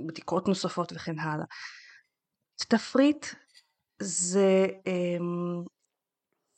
[0.07, 1.45] בדיקות נוספות וכן הלאה.
[2.69, 3.25] תפריט
[4.01, 5.67] זה um,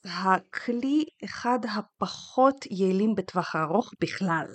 [0.06, 4.46] הכלי אחד הפחות יעילים בטווח הארוך בכלל.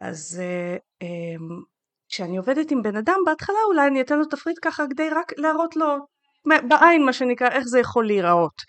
[0.00, 1.72] אז uh, um,
[2.08, 5.76] כשאני עובדת עם בן אדם בהתחלה אולי אני אתן לו תפריט ככה כדי רק להראות
[5.76, 5.96] לו
[6.46, 8.62] בעין מה שנקרא איך זה יכול להיראות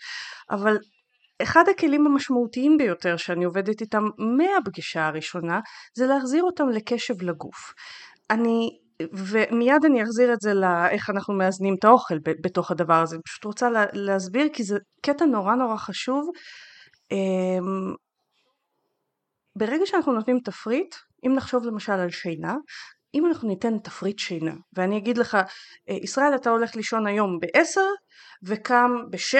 [0.50, 0.76] אבל
[1.42, 5.60] אחד הכלים המשמעותיים ביותר שאני עובדת איתם מהפגישה הראשונה
[5.96, 7.74] זה להחזיר אותם לקשב לגוף.
[8.30, 13.22] אני ומיד אני אחזיר את זה לאיך אנחנו מאזנים את האוכל בתוך הדבר הזה, אני
[13.22, 16.30] פשוט רוצה לה, להסביר כי זה קטע נורא נורא חשוב.
[17.12, 17.94] אמ,
[19.58, 20.94] ברגע שאנחנו נותנים תפריט,
[21.26, 22.54] אם נחשוב למשל על שינה,
[23.14, 27.80] אם אנחנו ניתן תפריט שינה, ואני אגיד לך, אה, ישראל אתה הולך לישון היום ב-10
[28.46, 29.36] וקם ב-6,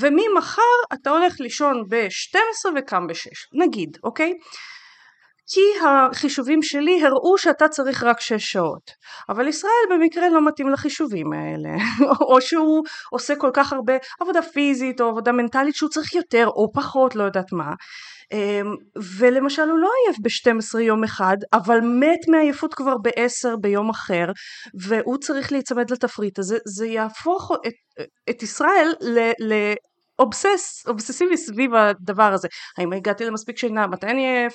[0.00, 0.62] וממחר
[0.94, 4.32] אתה הולך לישון ב-12 וקם ב-6, נגיד, אוקיי?
[5.54, 8.90] כי החישובים שלי הראו שאתה צריך רק 6 שעות.
[9.28, 11.70] אבל ישראל במקרה לא מתאים לחישובים האלה,
[12.28, 16.72] או שהוא עושה כל כך הרבה עבודה פיזית או עבודה מנטלית שהוא צריך יותר או
[16.72, 17.72] פחות, לא יודעת מה.
[18.32, 18.74] אמ,
[19.18, 24.26] ולמשל הוא לא עייף ב-12 יום אחד אבל מת מעייפות כבר ב-10 ביום אחר
[24.80, 29.18] והוא צריך להיצמד לתפריט הזה זה יהפוך את, את ישראל ל...
[29.40, 29.52] ל
[30.22, 32.48] אובסס, אובססיבי סביב הדבר הזה.
[32.78, 34.54] האם הגעתי למספיק שינה, מתי אני עייף,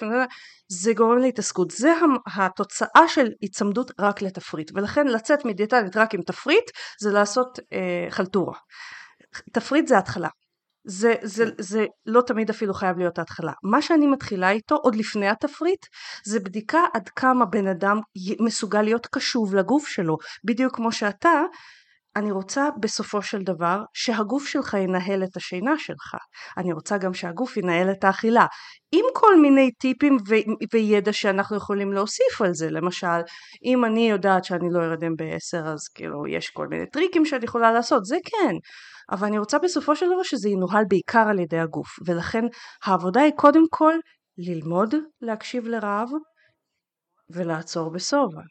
[0.68, 1.72] זה גורם להתעסקות.
[1.72, 1.94] זה
[2.36, 8.54] התוצאה של היצמדות רק לתפריט, ולכן לצאת מדיאטנית רק עם תפריט זה לעשות אה, חלטורה.
[9.54, 10.30] תפריט זה התחלה.
[10.90, 11.46] זה, זה.
[11.60, 13.52] זה לא תמיד אפילו חייב להיות ההתחלה.
[13.64, 15.86] מה שאני מתחילה איתו עוד לפני התפריט
[16.26, 18.00] זה בדיקה עד כמה בן אדם
[18.40, 20.18] מסוגל להיות קשוב לגוף שלו.
[20.44, 21.42] בדיוק כמו שאתה,
[22.18, 26.16] אני רוצה בסופו של דבר שהגוף שלך ינהל את השינה שלך.
[26.58, 28.46] אני רוצה גם שהגוף ינהל את האכילה.
[28.92, 32.70] עם כל מיני טיפים ו- וידע שאנחנו יכולים להוסיף על זה.
[32.70, 33.22] למשל,
[33.66, 37.72] אם אני יודעת שאני לא ארדם בעשר אז כאילו יש כל מיני טריקים שאת יכולה
[37.72, 38.56] לעשות, זה כן.
[39.12, 42.44] אבל אני רוצה בסופו של דבר שזה ינוהל בעיקר על ידי הגוף ולכן
[42.84, 43.94] העבודה היא קודם כל
[44.38, 46.10] ללמוד להקשיב לרעב
[47.30, 48.42] ולעצור בשובע.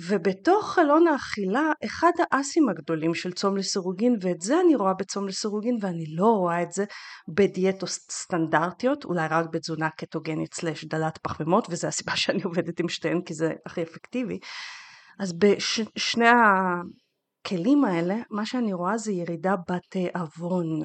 [0.00, 5.76] ובתוך חלון האכילה אחד האסים הגדולים של צום לסירוגין ואת זה אני רואה בצום לסירוגין
[5.80, 6.84] ואני לא רואה את זה
[7.28, 13.20] בדיאטות סטנדרטיות אולי רק בתזונה קטוגנית סלש דלת פחמימות וזה הסיבה שאני עובדת עם שתיהן
[13.22, 14.38] כי זה הכי אפקטיבי
[15.18, 16.28] אז בשני
[17.44, 20.82] הכלים האלה, מה שאני רואה זה ירידה בתיאבון,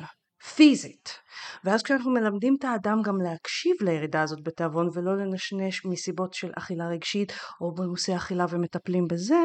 [0.56, 1.20] פיזית.
[1.64, 6.88] ואז כשאנחנו מלמדים את האדם גם להקשיב לירידה הזאת בתיאבון ולא לנשנש מסיבות של אכילה
[6.88, 9.44] רגשית או בנושא אכילה ומטפלים בזה,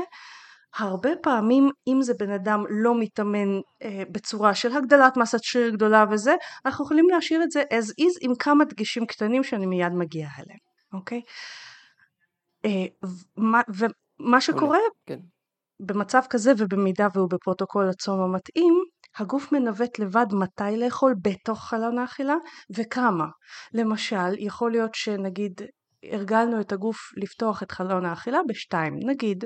[0.76, 3.48] הרבה פעמים אם זה בן אדם לא מתאמן
[3.82, 6.34] אה, בצורה של הגדלת מסת שריר גדולה וזה,
[6.66, 10.58] אנחנו יכולים להשאיר את זה as is עם כמה דגשים קטנים שאני מיד מגיעה אליהם,
[10.92, 11.20] אוקיי?
[12.64, 12.86] אה,
[13.36, 15.18] ומה, ומה שקורה כן.
[15.80, 18.74] במצב כזה ובמידה והוא בפרוטוקול הצום המתאים,
[19.16, 22.34] הגוף מנווט לבד מתי לאכול בתוך חלון האכילה
[22.76, 23.26] וכמה.
[23.74, 25.52] למשל, יכול להיות שנגיד
[26.12, 29.44] הרגלנו את הגוף לפתוח את חלון האכילה בשתיים, נגיד,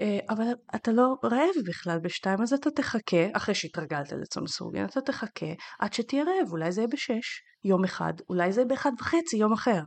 [0.00, 5.00] אה, אבל אתה לא רעב בכלל בשתיים אז אתה תחכה אחרי שהתרגלת לצום סירוגין אתה
[5.00, 5.46] תחכה
[5.78, 9.52] עד שתהיה רעב אולי זה יהיה בשש יום אחד אולי זה יהיה באחד וחצי יום
[9.52, 9.80] אחר.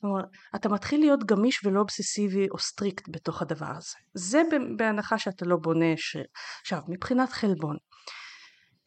[0.00, 0.20] כלומר
[0.54, 3.96] אתה מתחיל להיות גמיש ולא אובססיבי או strict בתוך הדבר הזה.
[4.14, 4.42] זה
[4.76, 6.26] בהנחה שאתה לא בונה שריר
[6.60, 7.76] עכשיו מבחינת חלבון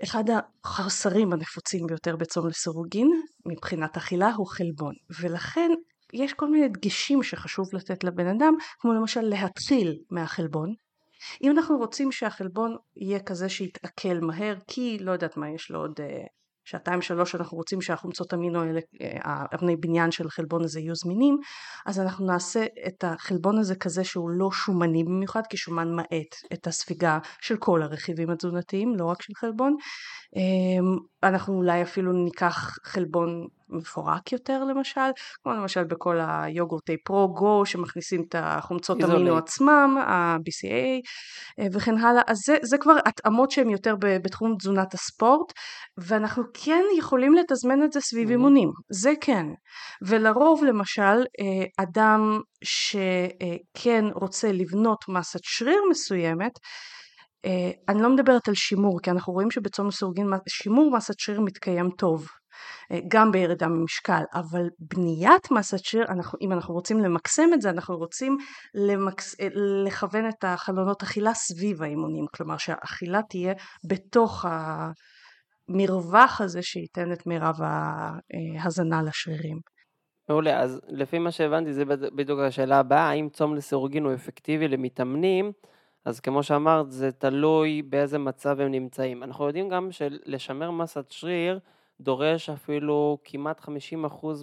[0.03, 0.23] אחד
[0.63, 3.11] החסרים הנפוצים ביותר בצום לסירוגין
[3.45, 5.69] מבחינת אכילה הוא חלבון ולכן
[6.13, 10.73] יש כל מיני דגשים שחשוב לתת לבן אדם, כמו למשל להתחיל מהחלבון.
[11.43, 15.99] אם אנחנו רוצים שהחלבון יהיה כזה שיתעכל מהר, כי לא יודעת מה, יש לו עוד
[15.99, 16.27] uh,
[16.66, 21.38] שעתיים שלוש אנחנו רוצים שהחומצות אמינו האלה, אה, בניין של החלבון הזה יהיו זמינים,
[21.86, 26.68] אז אנחנו נעשה את החלבון הזה כזה שהוא לא שומני במיוחד, כי שומן מאט את
[26.68, 29.76] הספיגה של כל הרכיבים התזונתיים, לא רק של חלבון.
[30.36, 35.09] אמ, אנחנו אולי אפילו ניקח חלבון מפורק יותר למשל,
[35.43, 38.97] כמו למשל בכל היוגורטי פרו-גו שמכניסים את החומצות.
[39.03, 41.01] אמינו עצמם, ה-BCA
[41.59, 45.51] אה, וכן הלאה, אז זה, זה כבר התאמות שהן יותר בתחום תזונת הספורט,
[45.97, 48.32] ואנחנו כן יכולים לתזמן את זה סביב Mhm.
[48.32, 49.45] אימונים, זה כן.
[50.07, 51.01] ולרוב למשל
[51.39, 56.51] אה, אדם שכן רוצה לבנות מסת שריר מסוימת,
[57.45, 61.89] אה, אני לא מדברת על שימור, כי אנחנו רואים שבצום לסירוגין שימור מסת שריר מתקיים
[61.97, 62.30] טוב, אה,
[63.08, 67.97] גם בירידה ממשקל, אבל בניית מסת שריר, אנחנו, אם אנחנו רוצים למקסם את זה, אנחנו
[67.97, 68.38] רוצים
[68.74, 69.47] למקס, אה,
[69.86, 73.53] לכוון את החלונות אכילה סביב האימונים, כלומר שהאכילה תהיה
[73.89, 74.45] בתוך
[75.70, 77.56] המרווח הזה שייתן את מירב
[78.64, 79.60] ההזנה לשרירים.
[80.30, 84.68] מעולה, אז לפי מה שהבנתי זה בד- בדיוק השאלה הבאה, האם צום לסירוגין הוא אפקטיבי
[84.68, 85.51] למתאמנים?
[86.06, 89.24] אז כמו שאמרת, זה תלוי באיזה מצב הם נמצאים.
[89.24, 91.60] אנחנו יודעים גם שלשמר מסת שריר
[91.99, 93.67] דורש אפילו כמעט 50%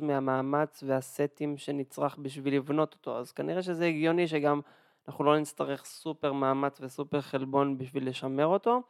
[0.02, 4.60] מהמאמץ והסטים שנצרך בשביל לבנות אותו, אז כנראה שזה הגיוני שגם
[5.08, 8.80] אנחנו לא נצטרך סופר מאמץ וסופר חלבון בשביל לשמר אותו.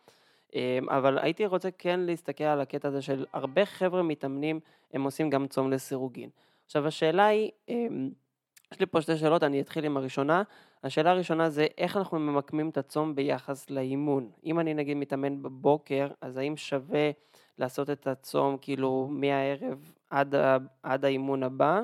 [0.55, 4.61] אמ, אבל הייתי רוצה כן להסתכל על הקטע הזה של הרבה חבר'ה מתאמנים,
[4.93, 6.31] הם עושים גם צום לסירוגין.
[6.67, 8.11] עכשיו השאלה היא, אמ,
[8.73, 10.43] יש לי פה שתי שאלות, אני אתחיל עם הראשונה.
[10.85, 14.31] השאלה הראשונה זה איך אנחנו ממקמים את הצום ביחס לאימון.
[14.45, 17.11] אם אני נגיד מתאמן בבוקר, אז האם שווה
[17.59, 20.35] לעשות את הצום כאילו מהערב עד,
[20.83, 21.81] עד האימון הבא,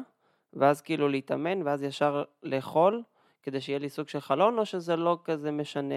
[0.52, 3.02] ואז כאילו להתאמן, ואז ישר לאכול,
[3.42, 5.94] כדי שיהיה לי סוג של חלון, או שזה לא כזה משנה,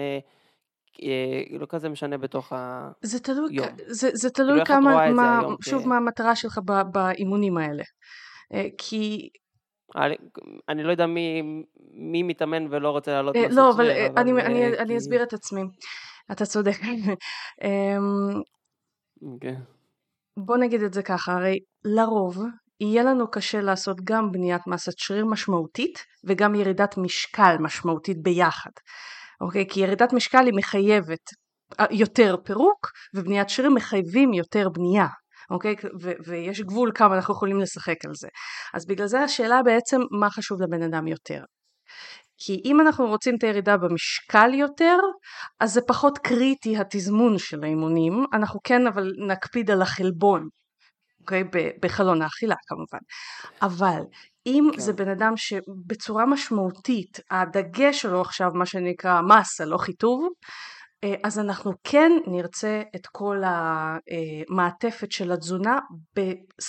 [1.02, 2.90] אה, לא כזה משנה בתוך ה...
[3.02, 3.56] זה תלוי.
[3.86, 5.56] זה, זה כאילו, תלוי את כמה, מה, היום?
[5.60, 7.82] שוב כ- מה המטרה שלך ב- באימונים האלה.
[8.52, 9.28] אה, כי
[9.96, 10.16] אני-
[10.68, 11.42] אני לא יודע מי,
[11.94, 14.78] מי מתאמן ולא רוצה לעלות אה, מסת לא, אבל אה, אני, אה, אני.
[14.78, 15.62] אני אסביר את עצמי.
[16.32, 16.76] אתה צודק.
[19.22, 19.56] אמ, אוקיי.
[20.36, 22.38] בוא נגיד את זה ככה, הרי לרוב
[22.80, 28.70] יהיה לנו קשה לעשות גם בניית מסת שריר משמעותית וגם ירידת משקל משמעותית ביחד.
[29.40, 29.66] אוקיי?
[29.68, 31.30] כי ירידת משקל היא מחייבת
[31.80, 35.06] אה, יותר פירוק ובניית שרירים מחייבים יותר בנייה.
[35.50, 35.74] אוקיי?
[36.02, 38.28] ו- ויש גבול כמה אנחנו יכולים לשחק על זה.
[38.74, 41.44] אז בגלל זה השאלה בעצם מה חשוב לבן אדם יותר.
[42.44, 44.96] כי אם אנחנו רוצים את הירידה במשקל יותר,
[45.60, 50.48] אז זה פחות קריטי התזמון של האימונים, אנחנו כן אבל נקפיד על החלבון,
[51.20, 51.44] אוקיי?
[51.82, 52.98] בחלון האכילה כמובן.
[53.62, 54.02] אבל
[54.46, 54.80] אם כן.
[54.80, 60.28] זה בן אדם שבצורה משמעותית הדגש שלו עכשיו מה שנקרא מסה לא חיטוב,
[61.24, 65.78] אז אנחנו כן נרצה את כל המעטפת של התזונה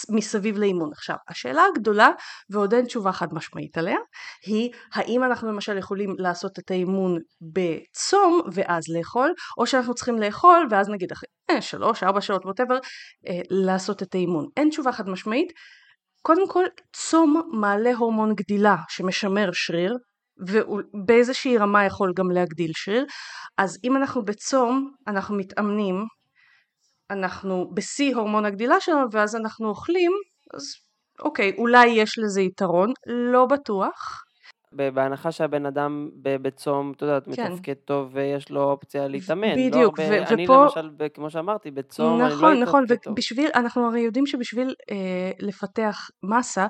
[0.09, 0.89] מסביב לאימון.
[0.91, 2.09] עכשיו, השאלה הגדולה,
[2.49, 3.97] ועוד אין תשובה חד משמעית עליה,
[4.45, 10.67] היא האם אנחנו למשל יכולים לעשות את האימון בצום ואז לאכול, או שאנחנו צריכים לאכול
[10.69, 12.77] ואז נגיד אחרי אה, שלוש, ארבע שעות, ווטאבר,
[13.49, 14.45] לעשות את האימון.
[14.57, 15.51] אין תשובה חד משמעית.
[16.21, 16.63] קודם כל,
[16.95, 19.97] צום מעלה הורמון גדילה שמשמר שריר,
[20.37, 23.05] ובאיזושהי רמה יכול גם להגדיל שריר.
[23.57, 25.95] אז אם אנחנו בצום, אנחנו מתאמנים,
[27.11, 30.11] אנחנו בשיא הורמון הגדילה שלנו, ואז אנחנו אוכלים,
[30.53, 30.63] אז
[31.19, 34.23] אוקיי, אולי יש לזה יתרון, לא בטוח.
[34.93, 37.51] בהנחה שהבן אדם בצום, את יודעת, כן.
[37.51, 39.47] מתפקד טוב ויש לו אופציה להתאמן.
[39.47, 42.85] לא בדיוק, הרבה, ו- אני ופה- למשל, כמו שאמרתי, בצום אני לא נכון, נכון.
[43.07, 46.67] ובשביל, אנחנו הרי יודעים שבשביל אה, לפתח מסה,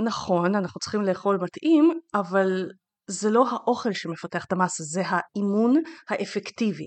[0.00, 2.68] נכון, אנחנו צריכים לאכול מתאים, אבל
[3.10, 5.74] זה לא האוכל שמפתח את המסה, זה האימון
[6.10, 6.86] האפקטיבי.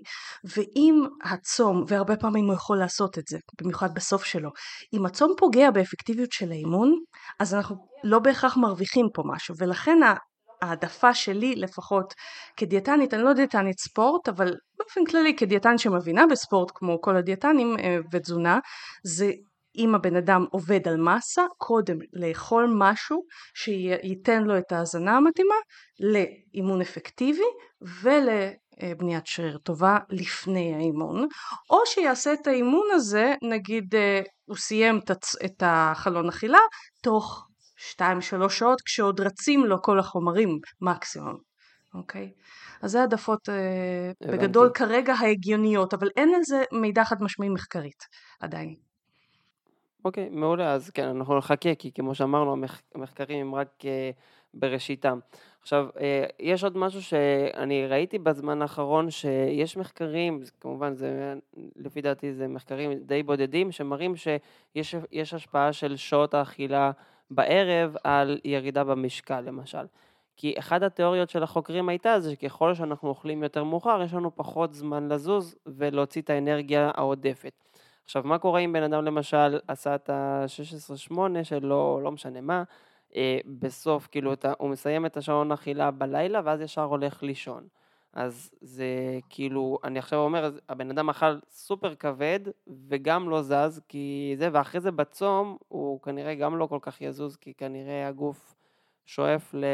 [0.55, 4.49] ואם הצום, והרבה פעמים הוא יכול לעשות את זה, במיוחד בסוף שלו,
[4.93, 6.95] אם הצום פוגע באפקטיביות של האימון,
[7.39, 10.15] אז אנחנו לא בהכרח מרוויחים פה משהו, ולכן ה-
[10.61, 12.13] העדפה שלי לפחות
[12.57, 17.97] כדיאטנית, אני לא דיאטנית ספורט, אבל באופן כללי כדיאטן שמבינה בספורט כמו כל הדיאטנים אה,
[18.11, 18.59] ותזונה,
[19.03, 19.31] זה
[19.75, 25.55] אם הבן אדם עובד על מסה, קודם לאכול משהו שייתן לו את ההזנה המתאימה
[25.99, 27.41] לאימון אפקטיבי
[27.81, 31.27] ולבניית שריר טובה לפני האימון,
[31.69, 34.99] או שיעשה את האימון הזה, נגיד אה, הוא סיים
[35.45, 36.59] את החלון אכילה
[37.03, 37.47] תוך
[37.99, 38.01] 2-3
[38.49, 41.37] שעות כשעוד רצים לו כל החומרים מקסימום,
[41.93, 42.31] אוקיי?
[42.81, 43.55] אז זה העדפות אה,
[44.21, 44.37] הבנתי.
[44.37, 48.03] בגדול כרגע ההגיוניות, אבל אין על זה מידע חד משמעי מחקרית
[48.39, 48.90] עדיין.
[50.05, 54.11] אוקיי, מעולה, אז כן, אנחנו נחכה, כי כמו שאמרנו, המח- המחקרים הם רק אה,
[54.53, 55.19] בראשיתם.
[55.61, 61.33] עכשיו, אה, יש עוד משהו שאני ראיתי בזמן האחרון, שיש מחקרים, כמובן, זה,
[61.75, 66.91] לפי דעתי זה מחקרים די בודדים, שמראים שיש יש השפעה של שעות האכילה
[67.31, 69.85] בערב על ירידה במשקל, למשל.
[70.37, 74.73] כי אחת התיאוריות של החוקרים הייתה זה שככל שאנחנו אוכלים יותר מאוחר, יש לנו פחות
[74.73, 77.53] זמן לזוז ולהוציא את האנרגיה העודפת.
[78.05, 82.63] עכשיו, מה קורה אם בן אדם למשל עשה את ה-16-8 שלו, לא משנה מה,
[83.15, 87.67] אה, בסוף, כאילו, אתה, הוא מסיים את השעון אכילה בלילה, ואז ישר הולך לישון.
[88.13, 92.39] אז זה כאילו, אני עכשיו אומר, הבן אדם אכל סופר כבד,
[92.87, 97.35] וגם לא זז, כי זה, ואחרי זה בצום, הוא כנראה גם לא כל כך יזוז,
[97.35, 98.55] כי כנראה הגוף
[99.05, 99.65] שואף ל...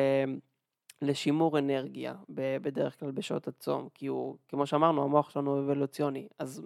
[1.01, 2.13] לשימור אנרגיה
[2.61, 6.27] בדרך כלל בשעות הצום, כי הוא, כמו שאמרנו, המוח שלנו אבולוציוני.
[6.39, 6.63] אז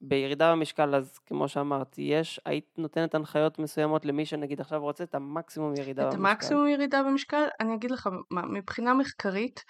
[0.00, 5.14] בירידה במשקל, אז כמו שאמרתי, יש, היית נותנת הנחיות מסוימות למי שנגיד עכשיו רוצה את
[5.14, 6.22] המקסימום ירידה את במשקל.
[6.22, 9.64] את המקסימום ירידה במשקל, אני אגיד לך, מה, מבחינה מחקרית,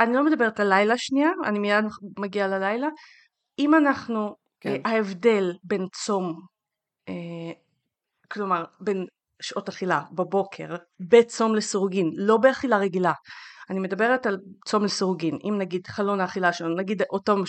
[0.00, 1.84] אני לא מדברת על לילה שנייה, אני מיד
[2.18, 2.88] מגיעה ללילה.
[3.58, 4.70] אם אנחנו, כן.
[4.86, 6.40] אה, ההבדל בין צום,
[7.08, 7.52] אה,
[8.28, 9.06] כלומר, בין
[9.42, 13.12] שעות אכילה בבוקר, בצום לסירוגין, לא באכילה רגילה.
[13.72, 17.42] אני מדברת על צום לסירוגין, אם נגיד חלון האכילה שלנו, נגיד אותם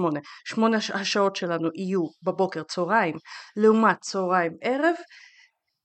[0.00, 0.02] 16-8,
[0.44, 3.16] שמונה השעות שלנו יהיו בבוקר צהריים,
[3.56, 4.94] לעומת צהריים ערב,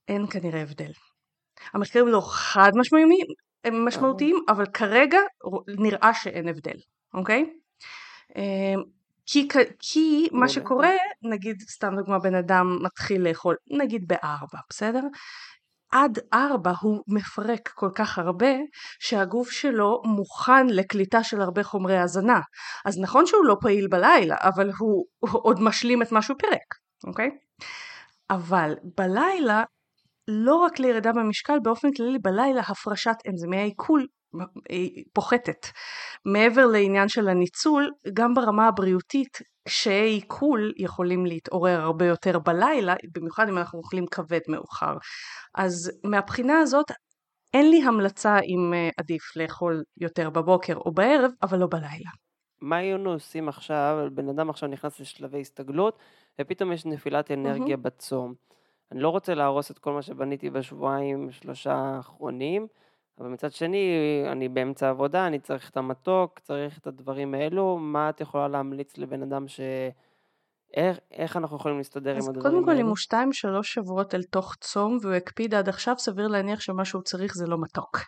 [0.08, 0.90] אין כנראה הבדל.
[1.72, 3.26] המחקרים לא חד משמעותיים,
[3.64, 5.18] הם משמעותיים, אבל כרגע
[5.78, 6.76] נראה שאין הבדל,
[7.14, 7.44] אוקיי?
[8.36, 8.82] אמ,
[9.26, 10.90] כי, כי מה שקורה,
[11.22, 15.02] נגיד סתם דוגמה בן אדם מתחיל לאכול, נגיד בארבע, בסדר?
[15.94, 18.52] עד ארבע הוא מפרק כל כך הרבה
[19.00, 22.40] שהגוף שלו מוכן לקליטה של הרבה חומרי הזנה.
[22.84, 26.74] אז נכון שהוא לא פעיל בלילה, אבל הוא, הוא עוד משלים את מה שהוא פירק,
[27.06, 27.30] אוקיי?
[28.30, 29.62] אבל בלילה,
[30.28, 34.06] לא רק לירידה במשקל, באופן כללי בלילה הפרשת אנזימי העיכול
[35.12, 35.66] פוחתת.
[36.24, 39.38] מעבר לעניין של הניצול, גם ברמה הבריאותית
[39.68, 44.96] קשיי עיכול יכולים להתעורר הרבה יותר בלילה, במיוחד אם אנחנו אוכלים כבד מאוחר.
[45.54, 46.90] אז מהבחינה הזאת
[47.54, 52.10] אין לי המלצה אם אה, עדיף לאכול יותר בבוקר או בערב, אבל לא בלילה.
[52.60, 55.98] מה היינו עושים עכשיו, בן אדם עכשיו נכנס לשלבי הסתגלות,
[56.40, 57.78] ופתאום יש נפילת אנרגיה mm-hmm.
[57.78, 58.34] בצום.
[58.92, 62.66] אני לא רוצה להרוס את כל מה שבניתי בשבועיים, שלושה האחרונים,
[63.20, 63.88] אבל מצד שני,
[64.32, 68.98] אני באמצע עבודה, אני צריך את המתוק, צריך את הדברים האלו, מה את יכולה להמליץ
[68.98, 69.60] לבן אדם ש...
[70.76, 72.48] איך, איך אנחנו יכולים להסתדר עם הדברים האלו?
[72.48, 75.94] אז קודם כל, אם הוא שתיים, שלוש שבועות אל תוך צום והוא הקפיד עד עכשיו,
[75.98, 78.00] סביר להניח שמה שהוא צריך זה לא מתוק.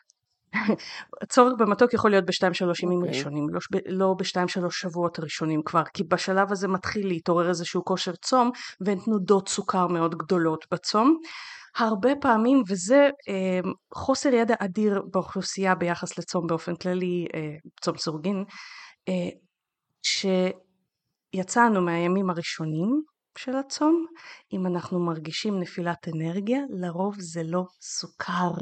[1.23, 3.03] הצורך במתוק יכול להיות בשתיים שלוש ימים okay.
[3.03, 3.19] אוקיי.
[3.19, 8.13] ראשונים, לא, לא בשתיים שלוש שבועות ראשונים כבר, כי בשלב הזה מתחיל להתעורר איזשהו כושר
[8.15, 8.51] צום
[8.81, 11.19] ואין תנודות סוכר מאוד גדולות בצום.
[11.79, 13.61] הרבה פעמים, וזה אה,
[13.95, 18.45] חוסר ידע אדיר באוכלוסייה ביחס לצום באופן כללי, אה, צום סורגין,
[19.09, 19.29] אה,
[21.33, 23.03] שיצאנו מהימים הראשונים
[23.39, 24.07] של הצום,
[24.53, 28.53] אם אנחנו מרגישים נפילת אנרגיה, לרוב זה לא סוכר,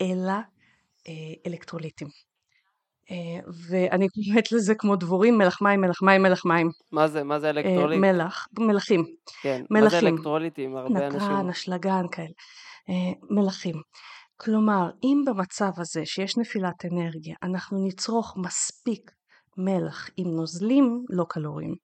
[0.00, 0.32] אלא
[1.08, 2.27] אה, אלקטרוליטים.
[3.10, 6.70] אה, ואני קוראת לזה כמו דבורים, מלח מים, מלח מים, מלח מים.
[6.92, 7.24] מה זה?
[7.24, 8.00] מה זה אלקטרוליט?
[8.00, 9.04] מלח, מלחים.
[9.42, 9.84] כן, מלחים.
[9.84, 10.76] מה זה אלקטרוליטים?
[10.76, 11.28] הרבה נקרן, אנשים...
[11.28, 12.32] נקרן, אשלגן כאלה.
[13.30, 13.74] מלחים.
[14.36, 19.10] כלומר, אם במצב הזה שיש נפילת אנרגיה, אנחנו נצרוך מספיק
[19.56, 21.74] מלח עם נוזלים לא קלוריים,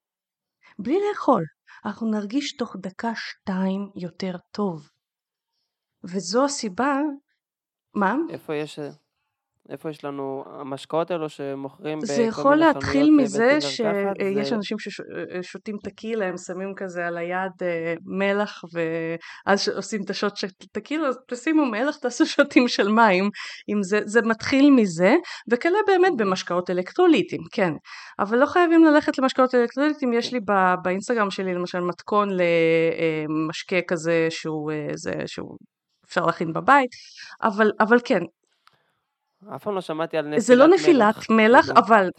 [0.78, 1.42] בלי לאכול,
[1.84, 4.88] אנחנו נרגיש תוך דקה-שתיים יותר טוב.
[6.04, 6.98] וזו הסיבה,
[7.94, 8.16] מה?
[8.30, 8.78] איפה יש
[9.70, 12.34] איפה יש לנו המשקאות האלו שמוכרים בכל מיני חנויות?
[12.34, 14.54] זה יכול להתחיל אה, מזה שיש זה...
[14.54, 20.48] אנשים ששותים טקילה, הם שמים כזה על היד אה, מלח ואז עושים את השוט של
[20.72, 23.30] טקילה, אז תשימו מלח, תעשו שוטים של מים.
[23.68, 25.14] אם זה, זה מתחיל מזה,
[25.50, 27.72] וכאלה באמת במשקאות אלקטרוליטים, כן.
[28.18, 30.40] אבל לא חייבים ללכת למשקאות אלקטרוליטים, יש לי
[30.82, 35.56] באינסטגרם שלי למשל מתכון למשקה כזה שהוא, אה, זה, שהוא
[36.06, 36.90] אפשר להכין בבית,
[37.42, 38.20] אבל, אבל כן,
[39.54, 40.46] אף פעם לא שמעתי על נפילת מלח.
[40.46, 42.10] זה לא נפילת מלח, אבל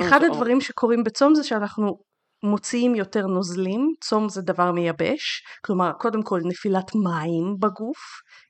[0.00, 1.98] אחד הדברים שקורים בצום זה שאנחנו
[2.44, 7.98] מוציאים יותר נוזלים, צום זה דבר מייבש, כלומר קודם כל נפילת מים בגוף,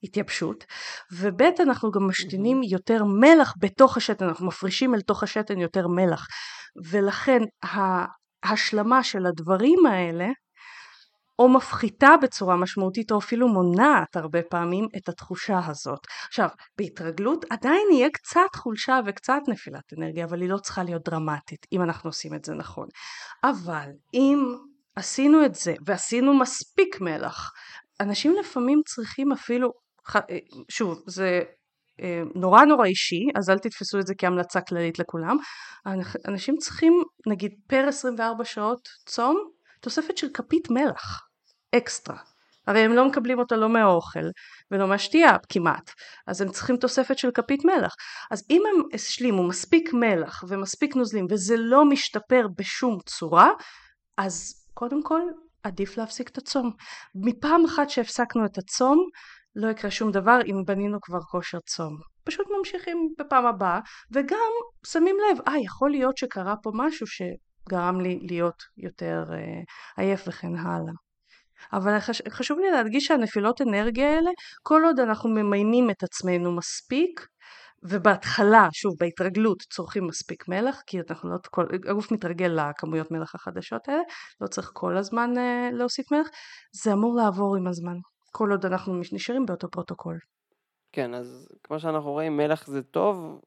[0.02, 0.64] התייבשות,
[1.12, 6.26] וב' אנחנו גם משתינים יותר מלח בתוך השתן, אנחנו מפרישים אל תוך השתן יותר מלח,
[6.90, 7.40] ולכן
[8.44, 10.26] ההשלמה של הדברים האלה
[11.38, 15.98] או מפחיתה בצורה משמעותית או אפילו מונעת הרבה פעמים את התחושה הזאת.
[16.28, 21.66] עכשיו, בהתרגלות עדיין יהיה קצת חולשה וקצת נפילת אנרגיה, אבל היא לא צריכה להיות דרמטית,
[21.72, 22.86] אם אנחנו עושים את זה נכון.
[23.44, 24.54] אבל אם
[24.96, 27.52] עשינו את זה ועשינו מספיק מלח,
[28.00, 29.72] אנשים לפעמים צריכים אפילו,
[30.68, 31.40] שוב, זה
[32.00, 35.36] אה, נורא נורא אישי, אז אל תתפסו את זה כהמלצה כללית לכולם.
[36.28, 39.36] אנשים צריכים, נגיד פר 24 שעות צום,
[39.84, 41.20] תוספת של כפית מלח,
[41.76, 42.16] אקסטרה.
[42.66, 44.28] הרי הם לא מקבלים אותה לא מהאוכל
[44.70, 45.90] ולא מהשתייה כמעט,
[46.26, 47.94] אז הם צריכים תוספת של כפית מלח.
[48.30, 53.50] אז אם הם השלימו מספיק מלח ומספיק נוזלים וזה לא משתפר בשום צורה,
[54.16, 55.20] אז קודם כל
[55.62, 56.70] עדיף להפסיק את הצום.
[57.14, 59.08] מפעם אחת שהפסקנו את הצום,
[59.56, 61.96] לא יקרה שום דבר אם בנינו כבר כושר צום.
[62.24, 63.80] פשוט ממשיכים בפעם הבאה,
[64.12, 64.52] וגם
[64.86, 67.06] שמים לב, אה, יכול להיות שקרה פה משהו
[67.68, 69.62] שגרם לי להיות יותר אה,
[69.96, 70.92] עייף וכן הלאה.
[71.72, 74.30] אבל חש, חשוב לי להדגיש שהנפילות אנרגיה האלה,
[74.62, 77.26] כל עוד אנחנו ממיימים את עצמנו מספיק,
[77.82, 83.88] ובהתחלה, שוב, בהתרגלות צורכים מספיק מלח, כי אנחנו לא, כל, הגוף מתרגל לכמויות מלח החדשות
[83.88, 84.02] האלה,
[84.40, 86.28] לא צריך כל הזמן אה, להוסיף מלח,
[86.82, 87.96] זה אמור לעבור עם הזמן,
[88.32, 90.18] כל עוד אנחנו נשארים באותו פרוטוקול.
[90.92, 93.40] כן, אז כמו שאנחנו רואים, מלח זה טוב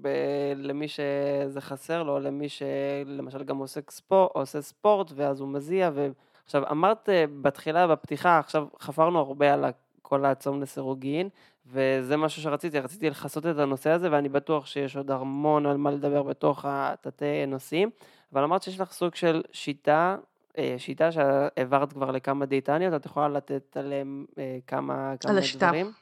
[0.00, 5.90] ב- למי שזה חסר לו, למי שלמשל גם עושה ספורט, עושה ספורט ואז הוא מזיע.
[5.94, 6.08] ו...
[6.44, 9.64] עכשיו, אמרת אה, בתחילה, בפתיחה, עכשיו חפרנו הרבה על
[10.02, 11.28] כל הצום לסירוגין,
[11.66, 15.90] וזה משהו שרציתי, רציתי לכסות את הנושא הזה, ואני בטוח שיש עוד המון על מה
[15.90, 17.90] לדבר בתוך התתי נושאים,
[18.32, 20.16] אבל אמרת שיש לך סוג של שיטה,
[20.58, 25.66] אה, שיטה שהעברת כבר לכמה דיאטניות, את יכולה לתת עליהם אה, כמה, כמה על השיטה.
[25.66, 25.92] דברים?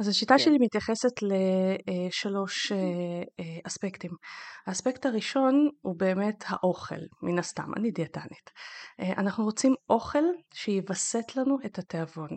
[0.00, 0.38] אז השיטה כן.
[0.38, 4.10] שלי מתייחסת לשלוש אה, אספקטים.
[4.66, 8.50] האספקט הראשון הוא באמת האוכל, מן הסתם, אני דיאטנית.
[9.00, 12.30] אה, אנחנו רוצים אוכל שיווסת לנו את התיאבון.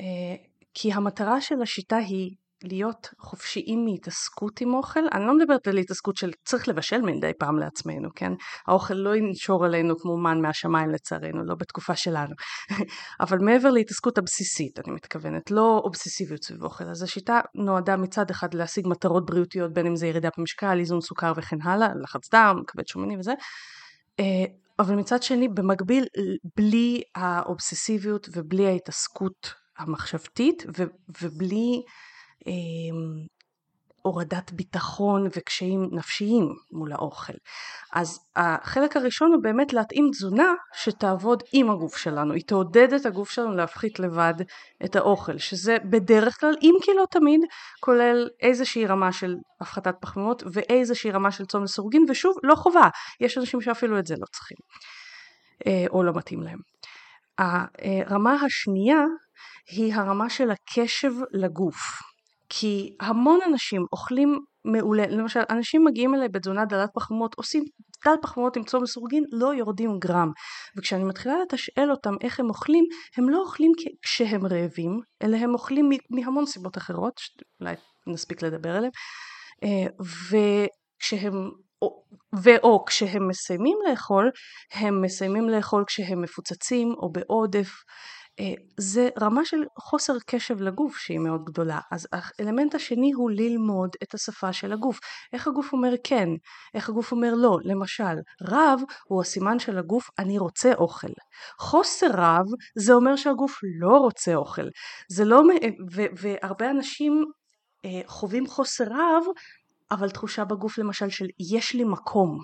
[0.00, 0.36] אה,
[0.74, 5.00] כי המטרה של השיטה היא להיות חופשיים מהתעסקות עם אוכל.
[5.12, 8.32] אני לא מדברת על התעסקות של צריך לבשל מדי פעם לעצמנו, כן?
[8.66, 12.34] האוכל לא ינשור עלינו כמו מן מהשמיים לצערנו, לא בתקופה שלנו.
[13.20, 16.84] אבל מעבר להתעסקות הבסיסית, אני מתכוונת, לא אובססיביות סביב אוכל.
[16.84, 21.32] אז השיטה נועדה מצד אחד להשיג מטרות בריאותיות, בין אם זה ירידה במשקל, איזון סוכר
[21.36, 23.32] וכן הלאה, לחץ דם, כבד שומני וזה.
[24.20, 24.44] אה,
[24.78, 26.06] אבל מצד שני, במקביל,
[26.56, 30.66] בלי האובססיביות ובלי ההתעסקות המחשבתית
[31.22, 31.82] ובלי
[34.02, 37.32] הורדת ביטחון וקשיים נפשיים מול האוכל.
[37.92, 43.30] אז החלק הראשון הוא באמת להתאים תזונה שתעבוד עם הגוף שלנו, היא תעודד את הגוף
[43.30, 44.34] שלנו להפחית לבד
[44.84, 47.40] את האוכל, שזה בדרך כלל, אם כי לא תמיד,
[47.80, 52.88] כולל איזושהי רמה של הפחתת פחמימות ואיזושהי רמה של צום לסירוגין, ושוב, לא חובה,
[53.20, 54.56] יש אנשים שאפילו את זה לא צריכים,
[55.66, 56.58] אה, או לא מתאים להם.
[57.38, 59.04] הרמה השנייה
[59.70, 62.07] היא הרמה של הקשב לגוף.
[62.48, 67.64] כי המון אנשים אוכלים מעולה, למשל אנשים מגיעים אליי בתזונה דלת פחמות, עושים
[68.04, 70.32] דל פחמות עם צום לסורגין, לא יורדים גרם.
[70.76, 72.84] וכשאני מתחילה לתשאל אותם איך הם אוכלים,
[73.16, 73.72] הם לא אוכלים
[74.02, 77.74] כשהם רעבים, אלא הם אוכלים מהמון סיבות אחרות, שאולי
[78.06, 78.92] נספיק לדבר עליהם,
[79.64, 81.50] אה, וכשהם
[82.42, 84.30] ואו כשהם מסיימים לאכול,
[84.72, 87.68] הם מסיימים לאכול כשהם מפוצצים או בעודף
[88.76, 91.80] זה רמה של חוסר קשב לגוף שהיא מאוד גדולה.
[91.92, 94.98] אז האלמנט השני הוא ללמוד את השפה של הגוף.
[95.32, 96.28] איך הגוף אומר כן,
[96.74, 97.58] איך הגוף אומר לא.
[97.64, 101.12] למשל, רב הוא הסימן של הגוף אני רוצה אוכל.
[101.58, 102.46] חוסר רב
[102.78, 104.68] זה אומר שהגוף לא רוצה אוכל.
[105.08, 105.42] זה לא,
[105.92, 107.24] ו- והרבה אנשים
[107.84, 109.24] אה, חווים חוסר רב,
[109.90, 112.38] אבל תחושה בגוף למשל של יש לי מקום.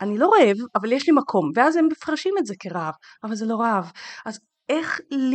[0.00, 2.94] אני לא רעב, אבל יש לי מקום, ואז הם מפרשים את זה כרעב,
[3.24, 3.92] אבל זה לא רעב.
[4.26, 5.34] אז איך ל,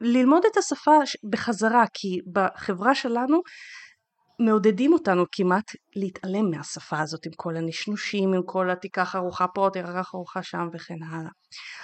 [0.00, 0.98] ללמוד את השפה
[1.30, 3.40] בחזרה כי בחברה שלנו
[4.40, 5.64] מעודדים אותנו כמעט
[5.96, 11.02] להתעלם מהשפה הזאת עם כל הנשנושים, עם כל התיקח ארוחה פה, תיקח ארוחה שם וכן
[11.10, 11.30] הלאה.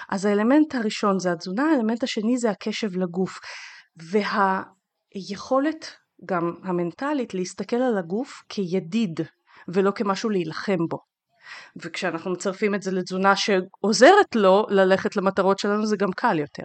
[0.08, 3.38] אז האלמנט הראשון זה התזונה, האלמנט השני זה הקשב לגוף
[5.16, 5.86] והיכולת
[6.24, 9.20] גם המנטלית להסתכל על הגוף כידיד
[9.68, 11.13] ולא כמשהו להילחם בו.
[11.82, 16.64] וכשאנחנו מצרפים את זה לתזונה שעוזרת לו ללכת למטרות שלנו זה גם קל יותר.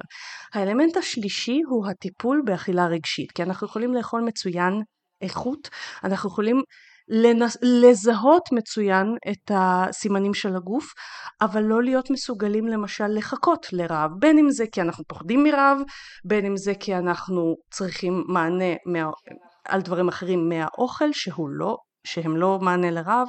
[0.53, 4.73] האלמנט השלישי הוא הטיפול באכילה רגשית, כי אנחנו יכולים לאכול מצוין
[5.21, 5.69] איכות,
[6.03, 6.61] אנחנו יכולים
[7.09, 7.57] לנס...
[7.61, 10.93] לזהות מצוין את הסימנים של הגוף,
[11.41, 15.77] אבל לא להיות מסוגלים למשל לחכות לרעב, בין אם זה כי אנחנו פוחדים מרעב,
[16.25, 19.09] בין אם זה כי אנחנו צריכים מענה מה...
[19.65, 21.77] על דברים אחרים מהאוכל שהוא לא,
[22.07, 23.27] שהם לא מענה לרעב,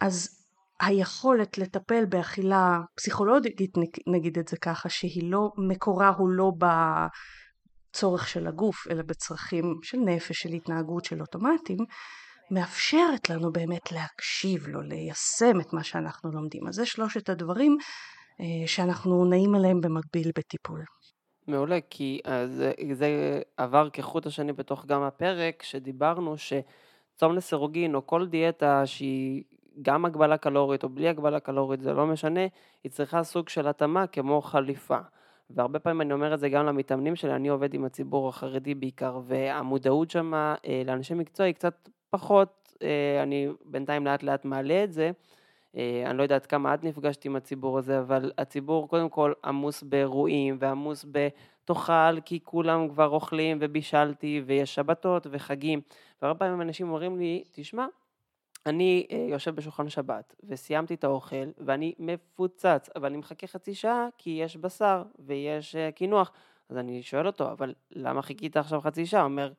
[0.00, 0.43] אז
[0.80, 3.72] היכולת לטפל באכילה פסיכולוגית
[4.06, 6.52] נגיד את זה ככה שהיא לא מקורה הוא לא
[7.90, 11.78] בצורך של הגוף אלא בצרכים של נפש של התנהגות של אוטומטים
[12.50, 17.76] מאפשרת לנו באמת להקשיב לו ליישם את מה שאנחנו לומדים אז זה שלושת הדברים
[18.40, 20.84] אה, שאנחנו נעים עליהם במקביל בטיפול.
[21.46, 28.06] מעולה כי אה, זה, זה עבר כחוט השני בתוך גם הפרק שדיברנו שצום לסירוגין או
[28.06, 29.42] כל דיאטה שהיא
[29.82, 32.46] גם הגבלה קלורית או בלי הגבלה קלורית, זה לא משנה,
[32.84, 34.98] היא צריכה סוג של התאמה כמו חליפה.
[35.50, 39.20] והרבה פעמים אני אומר את זה גם למתאמנים שלי, אני עובד עם הציבור החרדי בעיקר,
[39.26, 44.92] והמודעות שם אה, לאנשי מקצוע היא קצת פחות, אה, אני בינתיים לאט לאט מעלה את
[44.92, 45.10] זה,
[45.76, 49.82] אה, אני לא יודעת כמה את נפגשת עם הציבור הזה, אבל הציבור קודם כל עמוס
[49.82, 55.80] באירועים ועמוס בתאכל, כי כולם כבר אוכלים ובישלתי ויש שבתות וחגים.
[56.22, 57.86] והרבה פעמים אנשים אומרים לי, תשמע,
[58.66, 64.08] אני אה, יושב בשולחן שבת וסיימתי את האוכל ואני מפוצץ, אבל אני מחכה חצי שעה
[64.18, 66.32] כי יש בשר ויש אה, קינוח.
[66.68, 69.20] אז אני שואל אותו, אבל למה חיכית עכשיו חצי שעה?
[69.20, 69.52] הוא אומר,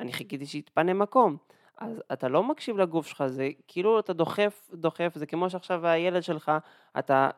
[0.00, 1.36] אני חיכיתי שיתפנה מקום.
[1.78, 6.22] אז אתה לא מקשיב לגוף שלך, זה כאילו אתה דוחף, דוחף, זה כמו שעכשיו הילד
[6.22, 6.52] שלך,
[6.98, 7.30] אתה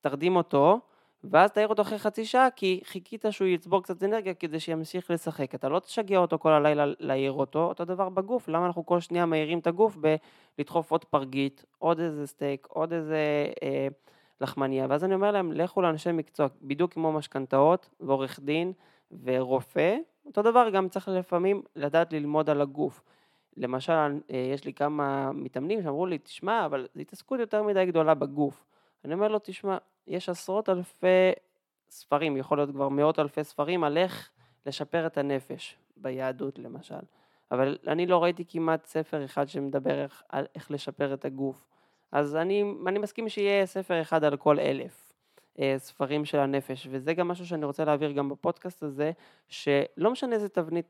[0.00, 0.80] תרדים אותו,
[1.24, 5.54] ואז תעיר אותו אחרי חצי שעה, כי חיכית שהוא יצבור קצת אנרגיה כדי שימשיך לשחק.
[5.54, 9.26] אתה לא תשגע אותו כל הלילה להעיר אותו, אותו דבר בגוף, למה אנחנו כל שנייה
[9.26, 13.88] מעירים את הגוף בלדחוף עוד פרגית, עוד איזה סטייק, עוד איזה אה,
[14.40, 18.72] לחמניה, ואז אני אומר להם, לכו לאנשי מקצוע, בדיוק כמו משכנתאות ועורך דין
[19.24, 19.96] ורופא,
[20.26, 23.02] אותו דבר גם צריך לפעמים לדעת ללמוד על הגוף.
[23.56, 28.14] למשל, אה, יש לי כמה מתאמנים שאמרו לי, תשמע, אבל זו התעסקות יותר מדי גדולה
[28.14, 28.64] בגוף.
[29.04, 29.78] אני אומר לו, תשמע,
[30.08, 31.32] יש עשרות אלפי
[31.90, 34.30] ספרים, יכול להיות כבר מאות אלפי ספרים, על איך
[34.66, 37.00] לשפר את הנפש, ביהדות למשל.
[37.50, 41.66] אבל אני לא ראיתי כמעט ספר אחד שמדבר איך, על איך לשפר את הגוף.
[42.12, 45.12] אז אני, אני מסכים שיהיה ספר אחד על כל אלף
[45.58, 49.12] אה, ספרים של הנפש, וזה גם משהו שאני רוצה להעביר גם בפודקאסט הזה,
[49.48, 50.86] שלא משנה איזה תבנית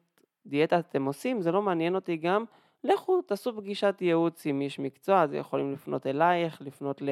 [0.47, 2.45] דיאטה אתם עושים, זה לא מעניין אותי גם,
[2.85, 7.03] לכו תעשו פגישת ייעוץ עם איש מקצוע, אז יכולים לפנות אלייך, לפנות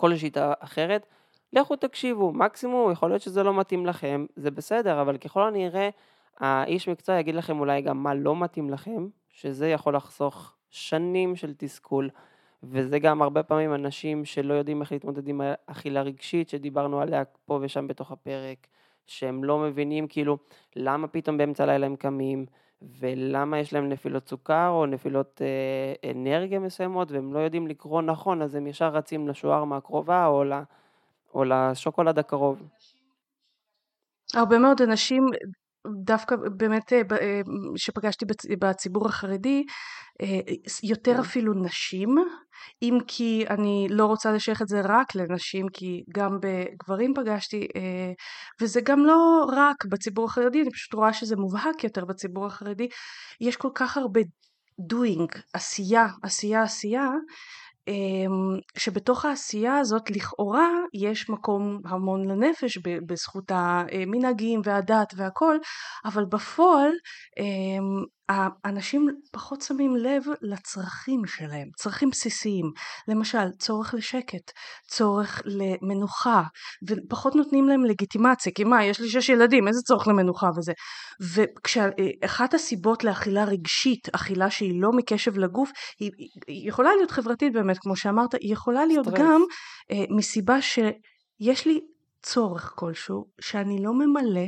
[0.00, 1.06] לכל שיטה אחרת,
[1.52, 5.88] לכו תקשיבו, מקסימום יכול להיות שזה לא מתאים לכם, זה בסדר, אבל ככל הנראה
[6.38, 11.54] האיש מקצוע יגיד לכם אולי גם מה לא מתאים לכם, שזה יכול לחסוך שנים של
[11.54, 12.10] תסכול.
[12.62, 17.58] וזה גם הרבה פעמים אנשים שלא יודעים איך להתמודד עם אכילה רגשית, שדיברנו עליה פה
[17.62, 18.66] ושם בתוך הפרק,
[19.06, 20.38] שהם לא מבינים כאילו
[20.76, 22.46] למה פתאום באמצע הלילה הם קמים,
[22.82, 28.42] ולמה יש להם נפילות סוכר או נפילות אה, אנרגיה מסוימות, והם לא יודעים לקרוא נכון,
[28.42, 30.52] אז הם ישר רצים לשוארמה הקרובה או, ל,
[31.34, 32.62] או לשוקולד הקרוב.
[34.34, 35.26] הרבה מאוד אנשים
[35.86, 37.40] דווקא באמת אה, אה,
[37.76, 38.24] שפגשתי
[38.60, 39.64] בציבור החרדי,
[40.22, 40.40] אה,
[40.82, 41.20] יותר כן.
[41.20, 42.08] אפילו נשים,
[42.82, 47.68] אם כי אני לא רוצה לשייך את זה רק לנשים, כי גם בגברים פגשתי,
[48.60, 52.88] וזה גם לא רק בציבור החרדי, אני פשוט רואה שזה מובהק יותר בציבור החרדי,
[53.40, 54.20] יש כל כך הרבה
[54.92, 57.08] doing, עשייה, עשייה, עשייה,
[58.78, 65.56] שבתוך העשייה הזאת לכאורה יש מקום המון לנפש בזכות המנהגים והדת והכל,
[66.04, 66.90] אבל בפועל
[67.38, 72.64] אמ, האנשים פחות שמים לב לצרכים שלהם, צרכים בסיסיים,
[73.08, 74.50] למשל צורך לשקט,
[74.88, 76.42] צורך למנוחה,
[76.88, 80.72] ופחות נותנים להם לגיטימציה, כי מה, יש לי שש ילדים, איזה צורך למנוחה וזה.
[81.34, 85.70] וכשאחת הסיבות לאכילה רגשית, אכילה שהיא לא מקשב לגוף,
[86.00, 86.10] היא,
[86.46, 89.20] היא יכולה להיות חברתית באמת, כמו שאמרת, היא יכולה להיות סטרס.
[89.20, 89.40] גם
[89.90, 91.80] אה, מסיבה שיש לי
[92.22, 94.46] צורך כלשהו שאני לא ממלא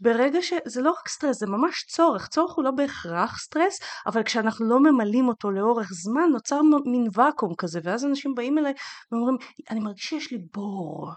[0.00, 2.28] ברגע שזה לא רק סטרס, זה ממש צורך.
[2.28, 7.54] צורך הוא לא בהכרח סטרס, אבל כשאנחנו לא ממלאים אותו לאורך זמן, נוצר מין ואקום
[7.58, 8.72] כזה, ואז אנשים באים אליי
[9.12, 9.36] ואומרים,
[9.70, 11.12] אני מרגיש שיש לי בור.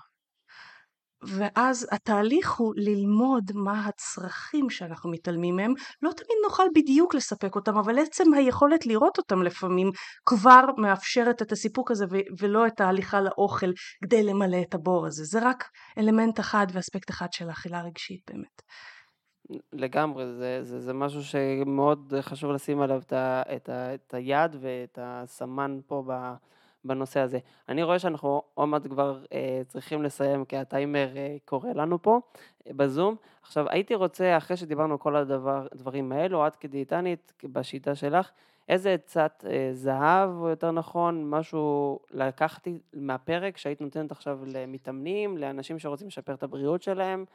[1.24, 5.74] ואז התהליך הוא ללמוד מה הצרכים שאנחנו מתעלמים מהם.
[6.02, 9.92] לא תמיד נוכל בדיוק לספק אותם, אבל עצם היכולת לראות אותם לפעמים
[10.26, 12.06] כבר מאפשרת את הסיפוק הזה
[12.40, 13.72] ולא את ההליכה לאוכל
[14.04, 15.24] כדי למלא את הבור הזה.
[15.24, 18.62] זה רק אלמנט אחד ואספקט אחד של אכילה רגשית באמת.
[19.74, 24.56] לגמרי, זה, זה, זה משהו שמאוד חשוב לשים עליו את, ה, את, ה, את היד
[24.62, 26.34] ואת הסמן פה ב...
[26.86, 27.40] בנושא הזה.
[27.70, 32.20] אני רואה שאנחנו עוד מעט כבר אה, צריכים לסיים, כי הטיימר אה, קורא לנו פה
[32.68, 33.16] אה, בזום.
[33.42, 38.32] עכשיו, הייתי רוצה, אחרי שדיברנו כל הדברים האלו, את כדיאטנית, בשיטה שלך,
[38.70, 45.80] איזה עצת אה, זהב, או יותר נכון, משהו לקחתי מהפרק שהיית נותנת עכשיו למתאמנים, לאנשים
[45.80, 47.26] שרוצים לשפר את הבריאות שלהם,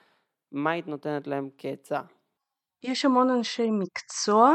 [0.52, 2.00] מה היית נותנת להם כעצה?
[2.82, 4.54] יש המון אנשי מקצוע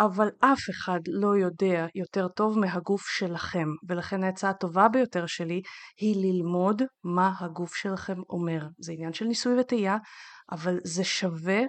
[0.00, 5.62] אבל אף אחד לא יודע יותר טוב מהגוף שלכם, ולכן העצה הטובה ביותר שלי
[6.00, 8.60] היא ללמוד מה הגוף שלכם אומר.
[8.78, 9.96] זה עניין של ניסוי וטעייה,
[10.52, 11.60] אבל זה שווה,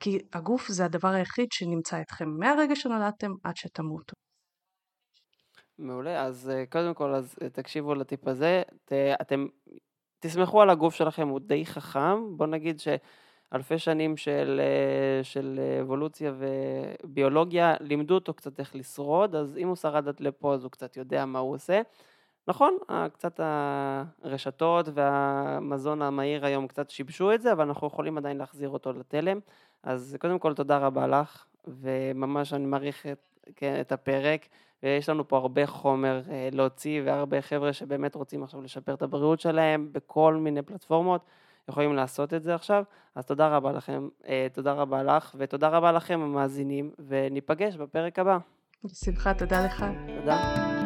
[0.00, 4.14] כי הגוף זה הדבר היחיד שנמצא אתכם מהרגע שנולדתם עד שתמותו.
[5.78, 8.62] מעולה, אז אה, קודם כל, אז אה, תקשיבו לטיפ הזה,
[9.20, 9.46] אתם
[10.18, 12.88] תסמכו על הגוף שלכם, הוא די חכם, בוא נגיד ש...
[13.54, 16.32] אלפי שנים של, אה, של אבולוציה
[17.04, 20.96] וביולוגיה, לימדו אותו קצת איך לשרוד, אז אם הוא שרד עד לפה אז הוא קצת
[20.96, 21.80] יודע מה הוא עושה.
[22.48, 22.76] נכון,
[23.12, 28.92] קצת הרשתות והמזון המהיר היום קצת שיבשו את זה, אבל אנחנו יכולים עדיין להחזיר אותו
[28.92, 29.40] לתלם.
[29.82, 34.46] אז קודם כל תודה רבה לך, וממש אני מעריך את, כן, את הפרק,
[34.82, 39.40] ויש לנו פה הרבה חומר אה, להוציא, והרבה חבר'ה שבאמת רוצים עכשיו לשפר את הבריאות
[39.40, 41.24] שלהם בכל מיני פלטפורמות,
[41.70, 42.84] יכולים לעשות את זה עכשיו.
[43.14, 48.38] אז תודה רבה לכם, אה, תודה רבה לך, ותודה רבה לכם המאזינים, וניפגש בפרק הבא.
[48.84, 49.84] בשמחה, תודה לך.
[50.20, 50.79] תודה.